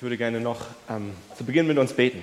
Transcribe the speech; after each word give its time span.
Ich 0.00 0.02
würde 0.02 0.16
gerne 0.16 0.40
noch 0.40 0.62
ähm, 0.88 1.10
zu 1.36 1.44
Beginn 1.44 1.66
mit 1.66 1.76
uns 1.76 1.92
beten. 1.92 2.22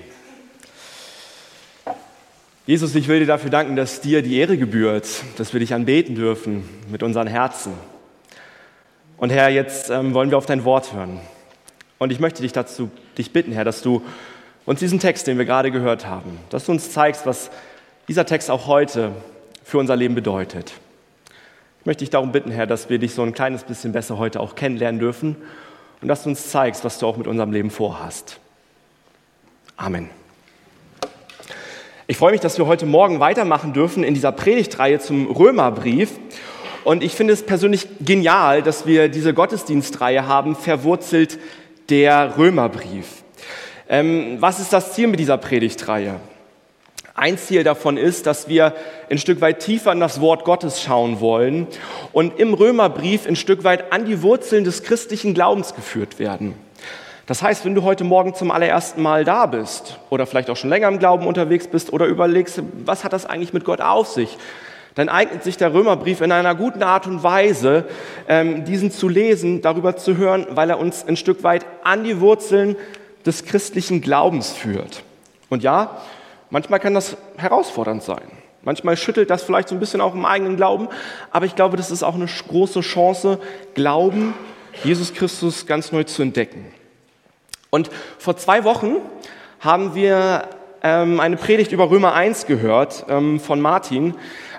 Jesus, 2.66 2.92
ich 2.96 3.06
will 3.06 3.20
dir 3.20 3.26
dafür 3.26 3.50
danken, 3.50 3.76
dass 3.76 4.00
dir 4.00 4.20
die 4.20 4.36
Ehre 4.36 4.58
gebührt, 4.58 5.06
dass 5.36 5.52
wir 5.52 5.60
dich 5.60 5.72
anbeten 5.72 6.16
dürfen 6.16 6.68
mit 6.90 7.04
unseren 7.04 7.28
Herzen. 7.28 7.74
Und 9.16 9.30
Herr, 9.30 9.48
jetzt 9.50 9.90
ähm, 9.90 10.12
wollen 10.12 10.30
wir 10.30 10.38
auf 10.38 10.46
dein 10.46 10.64
Wort 10.64 10.92
hören. 10.92 11.20
Und 11.98 12.10
ich 12.10 12.18
möchte 12.18 12.42
dich 12.42 12.52
dazu 12.52 12.90
dich 13.16 13.32
bitten, 13.32 13.52
Herr, 13.52 13.64
dass 13.64 13.80
du 13.80 14.02
uns 14.66 14.80
diesen 14.80 14.98
Text, 14.98 15.28
den 15.28 15.38
wir 15.38 15.44
gerade 15.44 15.70
gehört 15.70 16.04
haben, 16.04 16.36
dass 16.50 16.66
du 16.66 16.72
uns 16.72 16.90
zeigst, 16.90 17.26
was 17.26 17.48
dieser 18.08 18.26
Text 18.26 18.50
auch 18.50 18.66
heute 18.66 19.12
für 19.62 19.78
unser 19.78 19.94
Leben 19.94 20.16
bedeutet. 20.16 20.72
Ich 21.78 21.86
möchte 21.86 22.00
dich 22.00 22.10
darum 22.10 22.32
bitten, 22.32 22.50
Herr, 22.50 22.66
dass 22.66 22.90
wir 22.90 22.98
dich 22.98 23.14
so 23.14 23.22
ein 23.22 23.34
kleines 23.34 23.62
bisschen 23.62 23.92
besser 23.92 24.18
heute 24.18 24.40
auch 24.40 24.56
kennenlernen 24.56 24.98
dürfen 24.98 25.36
und 26.00 26.08
dass 26.08 26.22
du 26.22 26.30
uns 26.30 26.50
zeigst, 26.50 26.84
was 26.84 26.98
du 26.98 27.06
auch 27.06 27.16
mit 27.16 27.26
unserem 27.26 27.52
Leben 27.52 27.70
vorhast. 27.70 28.38
Amen. 29.76 30.10
Ich 32.06 32.16
freue 32.16 32.32
mich, 32.32 32.40
dass 32.40 32.56
wir 32.58 32.66
heute 32.66 32.86
Morgen 32.86 33.20
weitermachen 33.20 33.72
dürfen 33.72 34.02
in 34.02 34.14
dieser 34.14 34.32
Predigtreihe 34.32 34.98
zum 34.98 35.30
Römerbrief. 35.30 36.12
Und 36.84 37.04
ich 37.04 37.12
finde 37.12 37.34
es 37.34 37.44
persönlich 37.44 37.86
genial, 38.00 38.62
dass 38.62 38.86
wir 38.86 39.08
diese 39.08 39.34
Gottesdienstreihe 39.34 40.26
haben, 40.26 40.56
verwurzelt 40.56 41.38
der 41.90 42.38
Römerbrief. 42.38 43.22
Ähm, 43.90 44.36
was 44.40 44.58
ist 44.58 44.72
das 44.72 44.94
Ziel 44.94 45.08
mit 45.08 45.20
dieser 45.20 45.36
Predigtreihe? 45.36 46.18
Ein 47.18 47.36
Ziel 47.36 47.64
davon 47.64 47.96
ist, 47.96 48.26
dass 48.26 48.46
wir 48.46 48.74
ein 49.10 49.18
Stück 49.18 49.40
weit 49.40 49.58
tiefer 49.58 49.90
in 49.90 49.98
das 49.98 50.20
Wort 50.20 50.44
Gottes 50.44 50.80
schauen 50.80 51.18
wollen 51.18 51.66
und 52.12 52.38
im 52.38 52.54
Römerbrief 52.54 53.26
ein 53.26 53.34
Stück 53.34 53.64
weit 53.64 53.92
an 53.92 54.04
die 54.04 54.22
Wurzeln 54.22 54.62
des 54.62 54.84
christlichen 54.84 55.34
Glaubens 55.34 55.74
geführt 55.74 56.20
werden. 56.20 56.54
Das 57.26 57.42
heißt, 57.42 57.64
wenn 57.64 57.74
du 57.74 57.82
heute 57.82 58.04
Morgen 58.04 58.36
zum 58.36 58.52
allerersten 58.52 59.02
Mal 59.02 59.24
da 59.24 59.46
bist 59.46 59.98
oder 60.10 60.26
vielleicht 60.26 60.48
auch 60.48 60.56
schon 60.56 60.70
länger 60.70 60.86
im 60.86 61.00
Glauben 61.00 61.26
unterwegs 61.26 61.66
bist 61.66 61.92
oder 61.92 62.06
überlegst, 62.06 62.62
was 62.84 63.02
hat 63.02 63.12
das 63.12 63.26
eigentlich 63.26 63.52
mit 63.52 63.64
Gott 63.64 63.80
auf 63.80 64.06
sich, 64.06 64.38
dann 64.94 65.08
eignet 65.08 65.42
sich 65.42 65.56
der 65.56 65.74
Römerbrief 65.74 66.20
in 66.20 66.30
einer 66.30 66.54
guten 66.54 66.84
Art 66.84 67.08
und 67.08 67.24
Weise, 67.24 67.86
ähm, 68.28 68.64
diesen 68.64 68.92
zu 68.92 69.08
lesen, 69.08 69.60
darüber 69.60 69.96
zu 69.96 70.16
hören, 70.16 70.46
weil 70.50 70.70
er 70.70 70.78
uns 70.78 71.04
ein 71.04 71.16
Stück 71.16 71.42
weit 71.42 71.66
an 71.82 72.04
die 72.04 72.20
Wurzeln 72.20 72.76
des 73.26 73.44
christlichen 73.44 74.02
Glaubens 74.02 74.52
führt. 74.52 75.02
Und 75.50 75.64
ja, 75.64 76.00
Manchmal 76.50 76.80
kann 76.80 76.94
das 76.94 77.16
herausfordernd 77.36 78.02
sein. 78.02 78.30
Manchmal 78.62 78.96
schüttelt 78.96 79.30
das 79.30 79.42
vielleicht 79.42 79.68
so 79.68 79.74
ein 79.74 79.80
bisschen 79.80 80.00
auch 80.00 80.14
im 80.14 80.24
eigenen 80.24 80.56
Glauben, 80.56 80.88
aber 81.30 81.46
ich 81.46 81.54
glaube, 81.54 81.76
das 81.76 81.90
ist 81.90 82.02
auch 82.02 82.14
eine 82.14 82.26
große 82.26 82.80
Chance, 82.80 83.38
Glauben, 83.74 84.34
Jesus 84.84 85.14
Christus 85.14 85.66
ganz 85.66 85.92
neu 85.92 86.04
zu 86.04 86.22
entdecken. 86.22 86.66
Und 87.70 87.90
vor 88.18 88.36
zwei 88.36 88.64
Wochen 88.64 88.96
haben 89.60 89.94
wir 89.94 90.48
ähm, 90.82 91.20
eine 91.20 91.36
Predigt 91.36 91.72
über 91.72 91.90
Römer 91.90 92.14
1 92.14 92.46
gehört 92.46 93.06
ähm, 93.08 93.40
von 93.40 93.60
Martin 93.60 94.14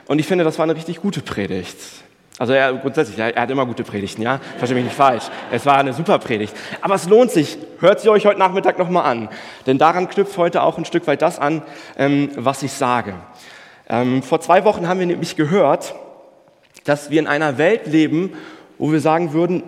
und 0.08 0.20
ich 0.20 0.28
finde, 0.28 0.44
das 0.44 0.58
war 0.58 0.64
eine 0.64 0.76
richtig 0.76 1.02
gute 1.02 1.22
Predigt. 1.22 1.78
Also 2.40 2.54
er 2.54 2.74
grundsätzlich, 2.74 3.20
er, 3.20 3.36
er 3.36 3.44
hat 3.44 3.52
immer 3.52 3.66
gute 3.66 3.84
Predigten, 3.84 4.22
ja? 4.22 4.40
Verstehe 4.58 4.76
mich 4.76 4.86
nicht 4.86 4.96
falsch. 4.96 5.26
Es 5.52 5.66
war 5.66 5.78
eine 5.78 5.94
super 5.94 6.18
Predigt. 6.20 6.56
Aber 6.82 6.96
es 6.96 7.08
lohnt 7.08 7.32
sich. 7.32 7.58
Hört 7.80 8.00
sie 8.00 8.10
euch 8.10 8.26
heute 8.26 8.40
Nachmittag 8.40 8.80
nochmal 8.80 9.06
an. 9.06 9.30
Denn 9.68 9.78
daran 9.78 10.10
knüpft 10.10 10.38
heute 10.38 10.64
auch 10.64 10.78
ein 10.78 10.86
Stück 10.86 11.06
weit 11.06 11.22
das 11.22 11.38
an, 11.38 11.62
ähm, 11.98 12.30
was 12.36 12.64
ich 12.64 12.72
sage. 12.72 13.14
Ähm, 13.90 14.24
vor 14.24 14.40
zwei 14.40 14.64
Wochen 14.64 14.88
haben 14.88 15.00
wir 15.00 15.06
nämlich 15.06 15.36
gehört, 15.36 15.96
dass 16.86 17.10
wir 17.10 17.20
in 17.20 17.28
einer 17.28 17.58
Welt 17.58 17.88
leben, 17.88 18.34
wo 18.78 18.92
wir 18.92 19.02
sagen 19.02 19.34
würden, 19.34 19.64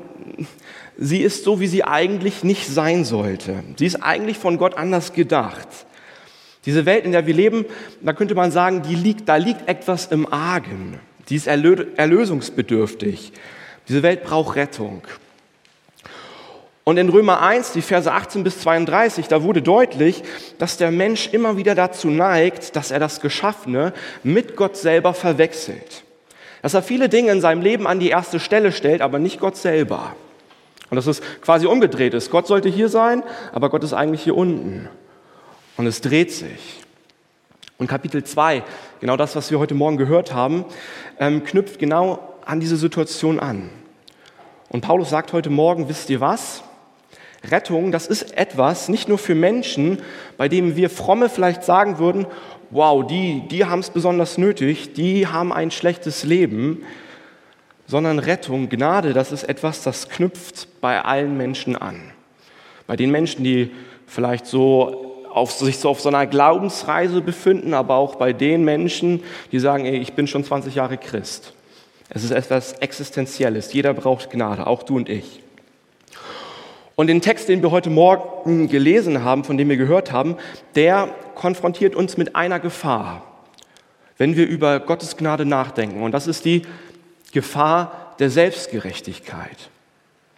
sie 0.97 1.19
ist 1.19 1.43
so, 1.43 1.59
wie 1.59 1.67
sie 1.67 1.83
eigentlich 1.83 2.43
nicht 2.45 2.67
sein 2.67 3.03
sollte. 3.03 3.63
Sie 3.77 3.85
ist 3.85 4.01
eigentlich 4.01 4.37
von 4.37 4.57
Gott 4.57 4.77
anders 4.77 5.11
gedacht. 5.11 5.67
Diese 6.65 6.85
Welt, 6.85 7.03
in 7.03 7.11
der 7.11 7.25
wir 7.27 7.33
leben, 7.33 7.65
da 8.01 8.13
könnte 8.13 8.35
man 8.35 8.51
sagen, 8.51 8.83
die 8.83 8.95
liegt, 8.95 9.27
da 9.27 9.35
liegt 9.35 9.67
etwas 9.67 10.05
im 10.05 10.31
Argen. 10.31 10.99
Die 11.29 11.35
ist 11.35 11.47
erlösungsbedürftig. 11.47 13.31
Diese 13.87 14.03
Welt 14.03 14.23
braucht 14.23 14.55
Rettung. 14.55 15.03
Und 16.83 16.97
in 16.97 17.09
Römer 17.09 17.41
1, 17.41 17.73
die 17.73 17.81
Verse 17.81 18.11
18 18.11 18.43
bis 18.43 18.59
32, 18.61 19.27
da 19.27 19.43
wurde 19.43 19.61
deutlich, 19.61 20.23
dass 20.57 20.77
der 20.77 20.91
Mensch 20.91 21.29
immer 21.31 21.55
wieder 21.55 21.75
dazu 21.75 22.09
neigt, 22.09 22.75
dass 22.75 22.89
er 22.89 22.99
das 22.99 23.21
Geschaffene 23.21 23.93
mit 24.23 24.55
Gott 24.55 24.77
selber 24.77 25.13
verwechselt. 25.13 26.03
Dass 26.63 26.73
er 26.73 26.81
viele 26.81 27.07
Dinge 27.07 27.31
in 27.31 27.41
seinem 27.41 27.61
Leben 27.61 27.85
an 27.85 27.99
die 27.99 28.09
erste 28.09 28.39
Stelle 28.39 28.71
stellt, 28.71 29.01
aber 29.01 29.19
nicht 29.19 29.39
Gott 29.39 29.57
selber. 29.57 30.15
Und 30.89 30.95
dass 30.95 31.07
es 31.07 31.21
quasi 31.41 31.67
umgedreht 31.67 32.13
ist. 32.13 32.31
Gott 32.31 32.47
sollte 32.47 32.67
hier 32.67 32.89
sein, 32.89 33.23
aber 33.53 33.69
Gott 33.69 33.83
ist 33.83 33.93
eigentlich 33.93 34.23
hier 34.23 34.35
unten. 34.35 34.89
Und 35.77 35.85
es 35.85 36.01
dreht 36.01 36.31
sich. 36.31 36.80
Und 37.81 37.87
Kapitel 37.87 38.23
2, 38.23 38.61
genau 38.99 39.17
das, 39.17 39.35
was 39.35 39.49
wir 39.49 39.57
heute 39.57 39.73
Morgen 39.73 39.97
gehört 39.97 40.35
haben, 40.35 40.65
ähm, 41.17 41.43
knüpft 41.43 41.79
genau 41.79 42.35
an 42.45 42.59
diese 42.59 42.77
Situation 42.77 43.39
an. 43.39 43.71
Und 44.69 44.81
Paulus 44.81 45.09
sagt 45.09 45.33
heute 45.33 45.49
Morgen, 45.49 45.89
wisst 45.89 46.11
ihr 46.11 46.21
was? 46.21 46.61
Rettung, 47.49 47.91
das 47.91 48.05
ist 48.05 48.37
etwas 48.37 48.87
nicht 48.87 49.09
nur 49.09 49.17
für 49.17 49.33
Menschen, 49.33 49.97
bei 50.37 50.47
denen 50.47 50.75
wir 50.75 50.91
fromme 50.91 51.27
vielleicht 51.27 51.63
sagen 51.63 51.97
würden, 51.97 52.27
wow, 52.69 53.03
die, 53.03 53.47
die 53.47 53.65
haben 53.65 53.79
es 53.79 53.89
besonders 53.89 54.37
nötig, 54.37 54.93
die 54.93 55.25
haben 55.25 55.51
ein 55.51 55.71
schlechtes 55.71 56.23
Leben, 56.23 56.83
sondern 57.87 58.19
Rettung, 58.19 58.69
Gnade, 58.69 59.13
das 59.13 59.31
ist 59.31 59.45
etwas, 59.45 59.81
das 59.81 60.07
knüpft 60.07 60.67
bei 60.81 61.01
allen 61.01 61.35
Menschen 61.35 61.75
an. 61.75 61.99
Bei 62.85 62.95
den 62.95 63.09
Menschen, 63.09 63.43
die 63.43 63.71
vielleicht 64.05 64.45
so 64.45 65.10
auf, 65.33 65.51
sich 65.51 65.79
so 65.79 65.89
auf 65.89 66.01
so 66.01 66.09
einer 66.09 66.27
Glaubensreise 66.27 67.21
befinden, 67.21 67.73
aber 67.73 67.95
auch 67.95 68.15
bei 68.15 68.33
den 68.33 68.63
Menschen, 68.63 69.23
die 69.51 69.59
sagen, 69.59 69.85
ey, 69.85 69.97
ich 69.97 70.13
bin 70.13 70.27
schon 70.27 70.43
20 70.43 70.75
Jahre 70.75 70.97
Christ. 70.97 71.53
Es 72.09 72.23
ist 72.23 72.31
etwas 72.31 72.73
Existenzielles. 72.73 73.71
Jeder 73.73 73.93
braucht 73.93 74.29
Gnade, 74.29 74.67
auch 74.67 74.83
du 74.83 74.97
und 74.97 75.07
ich. 75.07 75.41
Und 76.95 77.07
den 77.07 77.21
Text, 77.21 77.47
den 77.49 77.61
wir 77.63 77.71
heute 77.71 77.89
Morgen 77.89 78.67
gelesen 78.67 79.23
haben, 79.23 79.43
von 79.43 79.57
dem 79.57 79.69
wir 79.69 79.77
gehört 79.77 80.11
haben, 80.11 80.35
der 80.75 81.09
konfrontiert 81.35 81.95
uns 81.95 82.17
mit 82.17 82.35
einer 82.35 82.59
Gefahr, 82.59 83.23
wenn 84.17 84.35
wir 84.35 84.47
über 84.47 84.79
Gottes 84.79 85.17
Gnade 85.17 85.45
nachdenken. 85.45 86.03
Und 86.03 86.11
das 86.11 86.27
ist 86.27 86.45
die 86.45 86.63
Gefahr 87.31 88.13
der 88.19 88.29
Selbstgerechtigkeit. 88.29 89.69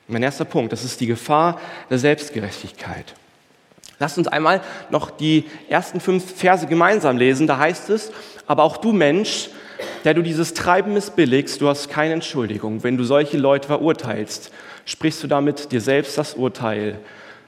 Mein 0.08 0.24
erster 0.24 0.46
Punkt, 0.46 0.72
das 0.72 0.84
ist 0.84 1.02
die 1.02 1.08
Gefahr 1.08 1.60
der 1.90 1.98
Selbstgerechtigkeit. 1.98 3.16
Lasst 4.04 4.18
uns 4.18 4.28
einmal 4.28 4.60
noch 4.90 5.12
die 5.12 5.46
ersten 5.70 6.02
fünf 6.02 6.36
Verse 6.36 6.68
gemeinsam 6.68 7.18
lesen. 7.18 7.48
Da 7.48 7.58
heißt 7.58 7.90
es, 7.90 8.12
aber 8.46 8.64
auch 8.64 8.76
du 8.76 8.92
Mensch, 8.92 9.48
der 10.04 10.14
du 10.14 10.22
dieses 10.22 10.54
Treiben 10.54 10.92
missbilligst, 10.92 11.62
du 11.62 11.70
hast 11.70 11.90
keine 11.90 12.16
Entschuldigung. 12.16 12.84
Wenn 12.84 12.98
du 12.98 13.06
solche 13.06 13.38
Leute 13.38 13.66
verurteilst, 13.70 14.52
sprichst 14.84 15.24
du 15.24 15.28
damit 15.28 15.72
dir 15.72 15.80
selbst 15.80 16.18
das 16.18 16.34
Urteil, 16.34 17.00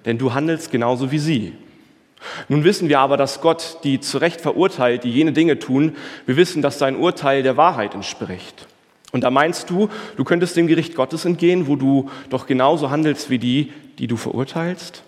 denn 0.06 0.18
du 0.18 0.34
handelst 0.34 0.72
genauso 0.72 1.12
wie 1.12 1.20
sie. 1.20 1.52
Nun 2.48 2.64
wissen 2.64 2.88
wir 2.88 3.02
aber, 3.02 3.18
dass 3.18 3.42
Gott 3.42 3.80
die 3.84 4.00
zu 4.00 4.20
Recht 4.20 4.40
verurteilt, 4.40 5.04
die 5.04 5.12
jene 5.12 5.34
Dinge 5.34 5.60
tun. 5.60 5.98
Wir 6.26 6.38
wissen, 6.38 6.62
dass 6.62 6.80
sein 6.80 6.96
Urteil 6.96 7.44
der 7.44 7.58
Wahrheit 7.58 7.94
entspricht. 7.96 8.66
Und 9.12 9.26
da 9.26 9.30
meinst 9.30 9.70
du, 9.70 9.90
du 10.16 10.24
könntest 10.24 10.56
dem 10.56 10.68
Gericht 10.68 10.96
Gottes 10.96 11.26
entgehen, 11.26 11.68
wo 11.68 11.76
du 11.76 12.10
doch 12.30 12.48
genauso 12.48 12.92
handelst 12.92 13.30
wie 13.30 13.40
die, 13.40 13.74
die 14.00 14.08
du 14.08 14.16
verurteilst? 14.16 15.04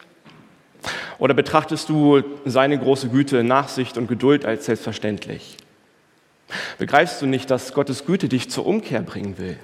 Oder 1.20 1.34
betrachtest 1.34 1.90
du 1.90 2.24
seine 2.46 2.78
große 2.78 3.10
Güte, 3.10 3.44
Nachsicht 3.44 3.98
und 3.98 4.08
Geduld 4.08 4.46
als 4.46 4.66
selbstverständlich? 4.66 5.58
Begreifst 6.78 7.22
du 7.22 7.26
nicht, 7.26 7.50
dass 7.52 7.74
Gottes 7.74 8.06
Güte 8.06 8.30
dich 8.30 8.50
zur 8.50 8.66
Umkehr 8.66 9.02
bringen 9.02 9.38
will? 9.38 9.58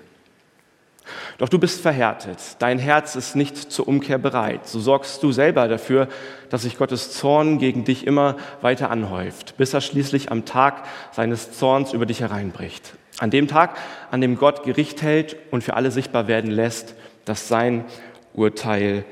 Doch 1.38 1.50
du 1.50 1.59
bist 1.59 1.81
verhärtet, 1.81 2.38
dein 2.59 2.80
Herz 2.80 3.16
ist 3.16 3.36
nicht 3.36 3.58
zur 3.72 3.88
Umkehr 3.88 4.18
bereit. 4.18 4.68
So 4.68 4.80
sorgst 4.80 5.22
du 5.22 5.31
selber 5.31 5.68
dafür, 5.68 6.08
dass 6.50 6.61
sich 6.61 6.78
Gottes 6.78 7.11
Zorn 7.11 7.58
gegen 7.58 7.84
dich 7.84 8.08
immer 8.08 8.38
weiter 8.61 8.90
anhäuft, 8.90 9.58
bis 9.58 9.73
er 9.73 9.82
schließlich 9.82 10.32
am 10.32 10.46
Tag 10.46 10.84
seines 11.11 11.52
Zorns 11.52 11.94
über 11.94 12.06
dich 12.06 12.22
hereinbricht. 12.22 12.94
An 13.17 13.32
dem 13.32 13.47
Tag, 13.47 13.78
an 14.11 14.22
dem 14.22 14.38
Gott 14.38 14.64
Gericht 14.64 15.02
hält 15.02 15.35
und 15.52 15.64
für 15.64 15.76
alle 15.76 15.91
sichtbar 15.91 16.28
werden 16.28 16.52
lässt, 16.52 16.96
dass 17.26 17.47
sein 17.47 17.85
Urteil 18.34 19.03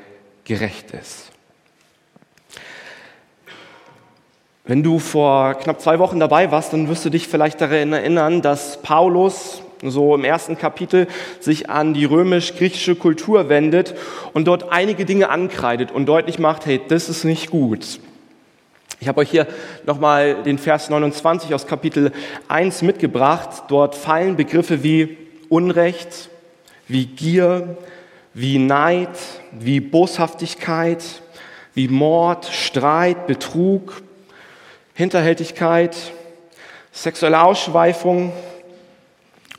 gerecht 0.45 0.91
ist. 0.91 1.30
Wenn 4.63 4.83
du 4.83 4.99
vor 4.99 5.55
knapp 5.55 5.81
zwei 5.81 5.97
Wochen 5.97 6.19
dabei 6.19 6.51
warst, 6.51 6.73
dann 6.73 6.87
wirst 6.87 7.03
du 7.03 7.09
dich 7.09 7.27
vielleicht 7.27 7.61
daran 7.61 7.93
erinnern, 7.93 8.43
dass 8.43 8.79
Paulus 8.83 9.63
so 9.81 10.13
im 10.13 10.23
ersten 10.23 10.55
Kapitel 10.55 11.07
sich 11.39 11.71
an 11.71 11.95
die 11.95 12.05
römisch-griechische 12.05 12.95
Kultur 12.95 13.49
wendet 13.49 13.95
und 14.33 14.45
dort 14.45 14.71
einige 14.71 15.05
Dinge 15.05 15.29
ankreidet 15.29 15.91
und 15.91 16.05
deutlich 16.05 16.37
macht, 16.37 16.67
hey, 16.67 16.79
das 16.87 17.09
ist 17.09 17.23
nicht 17.23 17.49
gut. 17.49 17.99
Ich 18.99 19.07
habe 19.07 19.21
euch 19.21 19.31
hier 19.31 19.47
nochmal 19.87 20.43
den 20.43 20.59
Vers 20.59 20.91
29 20.91 21.55
aus 21.55 21.65
Kapitel 21.65 22.11
1 22.47 22.83
mitgebracht. 22.83 23.63
Dort 23.67 23.95
fallen 23.95 24.35
Begriffe 24.35 24.83
wie 24.83 25.17
Unrecht, 25.49 26.29
wie 26.87 27.07
Gier, 27.07 27.77
wie 28.35 28.59
Neid, 28.59 29.09
wie 29.51 29.79
Boshaftigkeit, 29.79 31.03
wie 31.73 31.87
Mord, 31.87 32.45
Streit, 32.45 33.25
Betrug, 33.25 34.03
Hinterhältigkeit, 34.93 35.95
sexuelle 36.91 37.41
Ausschweifung. 37.41 38.31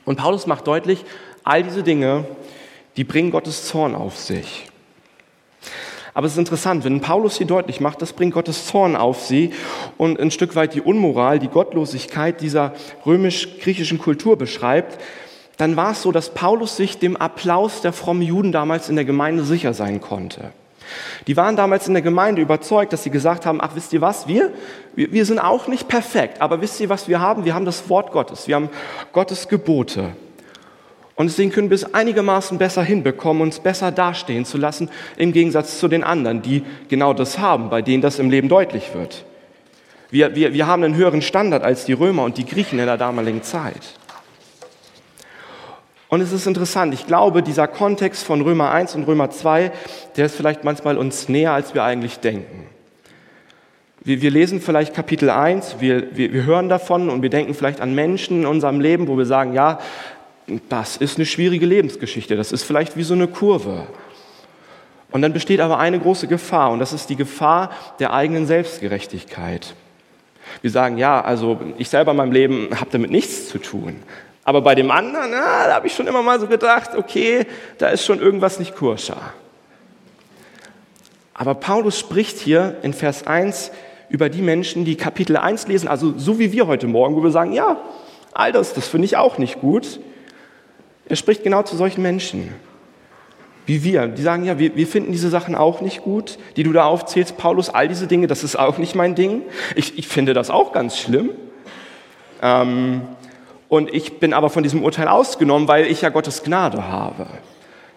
Und 0.05 0.17
Paulus 0.17 0.47
macht 0.47 0.67
deutlich, 0.67 1.03
all 1.43 1.63
diese 1.63 1.83
Dinge, 1.83 2.25
die 2.97 3.03
bringen 3.03 3.31
Gottes 3.31 3.67
Zorn 3.67 3.95
auf 3.95 4.17
sich. 4.17 4.65
Aber 6.13 6.27
es 6.27 6.33
ist 6.33 6.39
interessant, 6.39 6.83
wenn 6.83 7.01
Paulus 7.01 7.37
hier 7.37 7.47
deutlich 7.47 7.79
macht, 7.79 8.01
das 8.01 8.13
bringt 8.13 8.35
Gottes 8.35 8.67
Zorn 8.67 8.95
auf 8.95 9.21
sie 9.25 9.51
und 9.97 10.19
ein 10.19 10.29
Stück 10.29 10.55
weit 10.55 10.75
die 10.75 10.81
Unmoral, 10.81 11.39
die 11.39 11.47
Gottlosigkeit 11.47 12.39
dieser 12.39 12.73
römisch-griechischen 13.05 13.97
Kultur 13.97 14.37
beschreibt, 14.37 15.01
dann 15.57 15.75
war 15.75 15.91
es 15.91 16.03
so, 16.03 16.11
dass 16.11 16.33
Paulus 16.33 16.77
sich 16.77 16.99
dem 16.99 17.15
Applaus 17.15 17.81
der 17.81 17.93
frommen 17.93 18.21
Juden 18.21 18.51
damals 18.51 18.89
in 18.89 18.95
der 18.95 19.05
Gemeinde 19.05 19.43
sicher 19.43 19.73
sein 19.73 20.01
konnte. 20.01 20.51
Die 21.27 21.37
waren 21.37 21.55
damals 21.55 21.87
in 21.87 21.93
der 21.93 22.03
Gemeinde 22.03 22.41
überzeugt, 22.41 22.93
dass 22.93 23.03
sie 23.03 23.09
gesagt 23.09 23.45
haben, 23.45 23.59
ach 23.61 23.71
wisst 23.75 23.93
ihr 23.93 24.01
was, 24.01 24.27
wir, 24.27 24.51
wir 24.95 25.25
sind 25.25 25.39
auch 25.39 25.67
nicht 25.67 25.87
perfekt, 25.87 26.41
aber 26.41 26.61
wisst 26.61 26.79
ihr, 26.79 26.89
was 26.89 27.07
wir 27.07 27.19
haben? 27.19 27.45
Wir 27.45 27.53
haben 27.53 27.65
das 27.65 27.89
Wort 27.89 28.11
Gottes, 28.11 28.47
wir 28.47 28.55
haben 28.55 28.69
Gottes 29.11 29.47
Gebote. 29.47 30.11
Und 31.15 31.27
deswegen 31.27 31.51
können 31.51 31.69
wir 31.69 31.75
es 31.75 31.93
einigermaßen 31.93 32.57
besser 32.57 32.83
hinbekommen, 32.83 33.43
uns 33.43 33.59
besser 33.59 33.91
dastehen 33.91 34.45
zu 34.45 34.57
lassen, 34.57 34.89
im 35.15 35.31
Gegensatz 35.31 35.79
zu 35.79 35.87
den 35.87 36.03
anderen, 36.03 36.41
die 36.41 36.63
genau 36.89 37.13
das 37.13 37.37
haben, 37.37 37.69
bei 37.69 37.81
denen 37.81 38.01
das 38.01 38.17
im 38.17 38.31
Leben 38.31 38.49
deutlich 38.49 38.93
wird. 38.95 39.25
Wir, 40.09 40.35
wir, 40.35 40.53
wir 40.53 40.67
haben 40.67 40.83
einen 40.83 40.95
höheren 40.95 41.21
Standard 41.21 41.63
als 41.63 41.85
die 41.85 41.93
Römer 41.93 42.23
und 42.23 42.37
die 42.37 42.45
Griechen 42.45 42.79
in 42.79 42.85
der 42.85 42.97
damaligen 42.97 43.43
Zeit. 43.43 43.81
Und 46.13 46.21
es 46.21 46.31
ist 46.31 46.45
interessant, 46.45 46.93
ich 46.93 47.07
glaube, 47.07 47.41
dieser 47.41 47.67
Kontext 47.67 48.23
von 48.23 48.41
Römer 48.41 48.69
1 48.69 48.93
und 48.93 49.05
Römer 49.05 49.31
2, 49.31 49.71
der 50.15 50.27
ist 50.27 50.35
vielleicht 50.35 50.63
manchmal 50.63 50.99
uns 50.99 51.27
näher, 51.27 51.53
als 51.53 51.73
wir 51.73 51.83
eigentlich 51.83 52.19
denken. 52.19 52.67
Wir, 54.03 54.21
wir 54.21 54.29
lesen 54.29 54.61
vielleicht 54.61 54.93
Kapitel 54.93 55.31
1, 55.31 55.77
wir, 55.79 56.15
wir, 56.15 56.31
wir 56.31 56.43
hören 56.45 56.69
davon 56.69 57.09
und 57.09 57.23
wir 57.23 57.31
denken 57.31 57.55
vielleicht 57.55 57.81
an 57.81 57.95
Menschen 57.95 58.41
in 58.41 58.45
unserem 58.45 58.79
Leben, 58.79 59.07
wo 59.07 59.17
wir 59.17 59.25
sagen, 59.25 59.53
ja, 59.53 59.79
das 60.69 60.97
ist 60.97 61.17
eine 61.17 61.25
schwierige 61.25 61.65
Lebensgeschichte, 61.65 62.35
das 62.35 62.51
ist 62.51 62.61
vielleicht 62.61 62.95
wie 62.95 63.01
so 63.01 63.15
eine 63.15 63.27
Kurve. 63.27 63.87
Und 65.09 65.23
dann 65.23 65.33
besteht 65.33 65.61
aber 65.61 65.79
eine 65.79 65.97
große 65.99 66.27
Gefahr 66.27 66.69
und 66.69 66.77
das 66.77 66.93
ist 66.93 67.09
die 67.09 67.15
Gefahr 67.15 67.71
der 67.97 68.13
eigenen 68.13 68.45
Selbstgerechtigkeit. 68.45 69.73
Wir 70.61 70.69
sagen, 70.69 70.99
ja, 70.99 71.21
also 71.21 71.59
ich 71.79 71.89
selber 71.89 72.11
in 72.11 72.17
meinem 72.17 72.33
Leben 72.33 72.69
habe 72.79 72.91
damit 72.91 73.09
nichts 73.09 73.49
zu 73.49 73.57
tun. 73.57 73.95
Aber 74.45 74.61
bei 74.61 74.75
dem 74.75 74.91
anderen, 74.91 75.31
na, 75.31 75.67
da 75.67 75.75
habe 75.75 75.87
ich 75.87 75.93
schon 75.93 76.07
immer 76.07 76.21
mal 76.21 76.39
so 76.39 76.47
gedacht, 76.47 76.95
okay, 76.95 77.45
da 77.77 77.89
ist 77.89 78.05
schon 78.05 78.19
irgendwas 78.19 78.59
nicht 78.59 78.75
kurscher. 78.75 79.17
Aber 81.33 81.55
Paulus 81.55 81.97
spricht 81.97 82.37
hier 82.37 82.77
in 82.83 82.93
Vers 82.93 83.25
1 83.25 83.71
über 84.09 84.29
die 84.29 84.41
Menschen, 84.41 84.85
die 84.85 84.95
Kapitel 84.95 85.37
1 85.37 85.67
lesen, 85.67 85.87
also 85.87 86.13
so 86.17 86.39
wie 86.39 86.51
wir 86.51 86.67
heute 86.67 86.87
Morgen, 86.87 87.15
wo 87.15 87.23
wir 87.23 87.31
sagen, 87.31 87.53
ja, 87.53 87.77
all 88.33 88.51
das, 88.51 88.73
das 88.73 88.87
finde 88.87 89.05
ich 89.05 89.17
auch 89.17 89.37
nicht 89.37 89.61
gut. 89.61 89.99
Er 91.07 91.15
spricht 91.15 91.43
genau 91.43 91.63
zu 91.63 91.75
solchen 91.75 92.01
Menschen 92.01 92.53
wie 93.65 93.83
wir. 93.83 94.07
Die 94.07 94.21
sagen, 94.21 94.45
ja, 94.45 94.59
wir, 94.59 94.75
wir 94.75 94.87
finden 94.87 95.11
diese 95.11 95.29
Sachen 95.29 95.55
auch 95.55 95.81
nicht 95.81 96.01
gut, 96.01 96.37
die 96.57 96.63
du 96.63 96.73
da 96.73 96.85
aufzählst, 96.85 97.37
Paulus, 97.37 97.69
all 97.69 97.87
diese 97.87 98.07
Dinge, 98.07 98.27
das 98.27 98.43
ist 98.43 98.55
auch 98.55 98.77
nicht 98.77 98.95
mein 98.95 99.15
Ding. 99.15 99.43
Ich, 99.75 99.97
ich 99.97 100.07
finde 100.07 100.33
das 100.33 100.49
auch 100.49 100.73
ganz 100.73 100.97
schlimm. 100.97 101.29
Ähm, 102.41 103.01
und 103.73 103.93
ich 103.93 104.19
bin 104.19 104.33
aber 104.33 104.49
von 104.49 104.63
diesem 104.63 104.83
Urteil 104.83 105.07
ausgenommen, 105.07 105.67
weil 105.67 105.87
ich 105.87 106.01
ja 106.01 106.09
Gottes 106.09 106.43
Gnade 106.43 106.87
habe. 106.87 107.27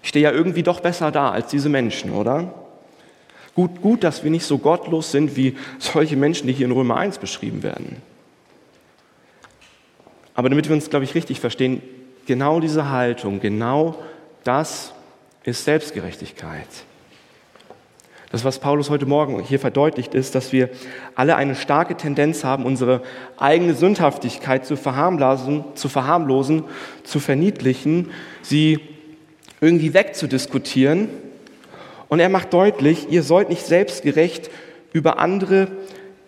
Ich 0.02 0.08
stehe 0.08 0.24
ja 0.24 0.32
irgendwie 0.32 0.62
doch 0.62 0.80
besser 0.80 1.10
da 1.10 1.30
als 1.30 1.48
diese 1.48 1.68
Menschen, 1.68 2.12
oder? 2.12 2.54
Gut, 3.54 3.82
gut, 3.82 4.04
dass 4.04 4.24
wir 4.24 4.30
nicht 4.30 4.44
so 4.44 4.58
gottlos 4.58 5.10
sind 5.10 5.36
wie 5.36 5.56
solche 5.78 6.16
Menschen, 6.16 6.46
die 6.46 6.52
hier 6.52 6.66
in 6.66 6.72
Römer 6.72 6.96
1 6.96 7.18
beschrieben 7.18 7.62
werden. 7.62 8.02
Aber 10.34 10.48
damit 10.48 10.68
wir 10.68 10.74
uns, 10.74 10.90
glaube 10.90 11.04
ich, 11.04 11.14
richtig 11.14 11.40
verstehen, 11.40 11.82
Genau 12.26 12.58
diese 12.58 12.90
Haltung, 12.90 13.40
genau 13.40 13.94
das 14.42 14.92
ist 15.44 15.64
Selbstgerechtigkeit. 15.64 16.66
Das, 18.36 18.44
was 18.44 18.58
Paulus 18.58 18.90
heute 18.90 19.06
Morgen 19.06 19.40
hier 19.40 19.58
verdeutlicht, 19.58 20.14
ist, 20.14 20.34
dass 20.34 20.52
wir 20.52 20.68
alle 21.14 21.36
eine 21.36 21.54
starke 21.54 21.96
Tendenz 21.96 22.44
haben, 22.44 22.66
unsere 22.66 23.00
eigene 23.38 23.72
Sündhaftigkeit 23.72 24.66
zu 24.66 24.76
verharmlosen, 24.76 25.64
zu, 25.74 25.88
verharmlosen, 25.88 26.64
zu 27.02 27.18
verniedlichen, 27.18 28.10
sie 28.42 28.80
irgendwie 29.62 29.94
wegzudiskutieren. 29.94 31.08
Und 32.08 32.20
er 32.20 32.28
macht 32.28 32.52
deutlich, 32.52 33.06
ihr 33.08 33.22
sollt 33.22 33.48
nicht 33.48 33.64
selbstgerecht 33.64 34.50
über 34.92 35.18
andere, 35.18 35.68